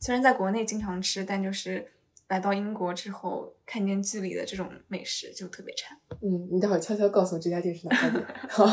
[0.00, 1.92] 虽然在国内经常吃，但就是
[2.28, 5.96] 来到英国之后，看见剧里的这种美食就特别馋。
[6.20, 8.26] 嗯，你待会儿悄悄告诉我这家店是哪家店。
[8.50, 8.66] 好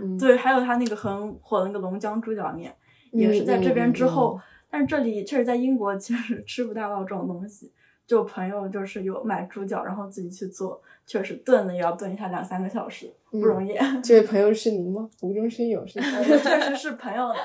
[0.00, 2.74] 嗯，对，还有他那个很火的那个龙江猪脚面，
[3.12, 7.72] 也是在这边之后，但是这里确实在英国其实吃不大到这种东西。
[8.10, 13.78] 就朋友就是有买猪脚，然后自己去做，确实炖了也要炖一下两三个小时，不容易。
[14.02, 15.08] 这位朋友是您吗？
[15.20, 17.36] 无中生有，是确实是朋友的，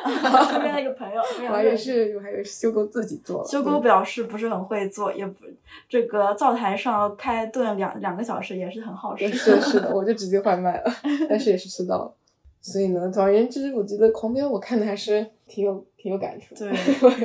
[0.50, 1.22] 身边的一个朋友。
[1.48, 3.48] 我还以为是，我还以为是修狗自己做。
[3.48, 5.46] 修狗表示不是很会做，也不
[5.88, 9.28] 这个灶台上开炖两两个小时也是很耗时。
[9.28, 10.92] 是是的，我就直接外卖了，
[11.30, 12.12] 但是也是吃到了。
[12.60, 16.56] 所以呢，总而言之，我觉得《狂飙》我看的还是挺有挺有感触。
[16.56, 16.72] 对，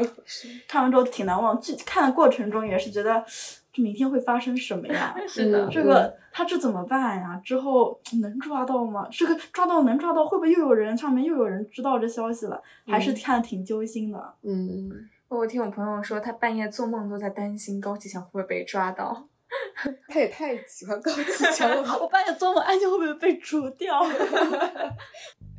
[0.68, 1.58] 看完之后挺难忘。
[1.60, 3.24] 剧看的过程中也是觉得，
[3.72, 5.14] 这明天会发生什么呀？
[5.28, 7.40] 是的，这个他这怎么办呀？
[7.44, 9.08] 之后能抓到吗？
[9.10, 12.60] 这个抓到能抓到，会不会又有人上面又有人知道这消息了？
[12.86, 14.34] 还是看的挺揪心的。
[14.42, 14.90] 嗯，
[15.28, 19.28] 我听我朋友说，他半夜做梦都在担心高启强会不会被抓到。
[20.06, 21.98] 他也太喜欢高启强了！
[22.00, 24.00] 我半夜做梦，安静会不会被除掉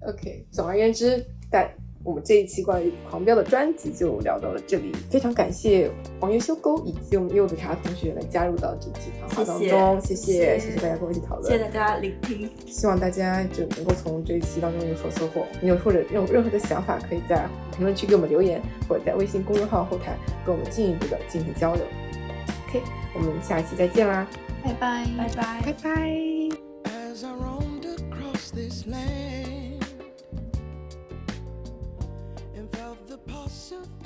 [0.08, 1.70] ？OK，总而言之，但
[2.04, 4.92] 我们这一期关于狂飙的专辑就聊到了这里。
[5.10, 12.50] 非常感谢黄油修沟以及我们柚子茶同学来加入到这期谈话当中，谢谢谢谢大家跟我一起讨论，谢谢大家聆听。
[12.66, 15.46] 希望大家就能够从这一期当中有所收获。
[15.62, 21.84] 你有或者有任何的想法，可以在评论区给我们留言，或者在微信公众号后台跟我们进一步的进行交流。
[22.68, 22.82] OK，
[23.14, 24.28] 我们下期再见啦，
[24.64, 26.12] 拜拜，拜拜，拜拜。
[33.32, 34.01] impulsive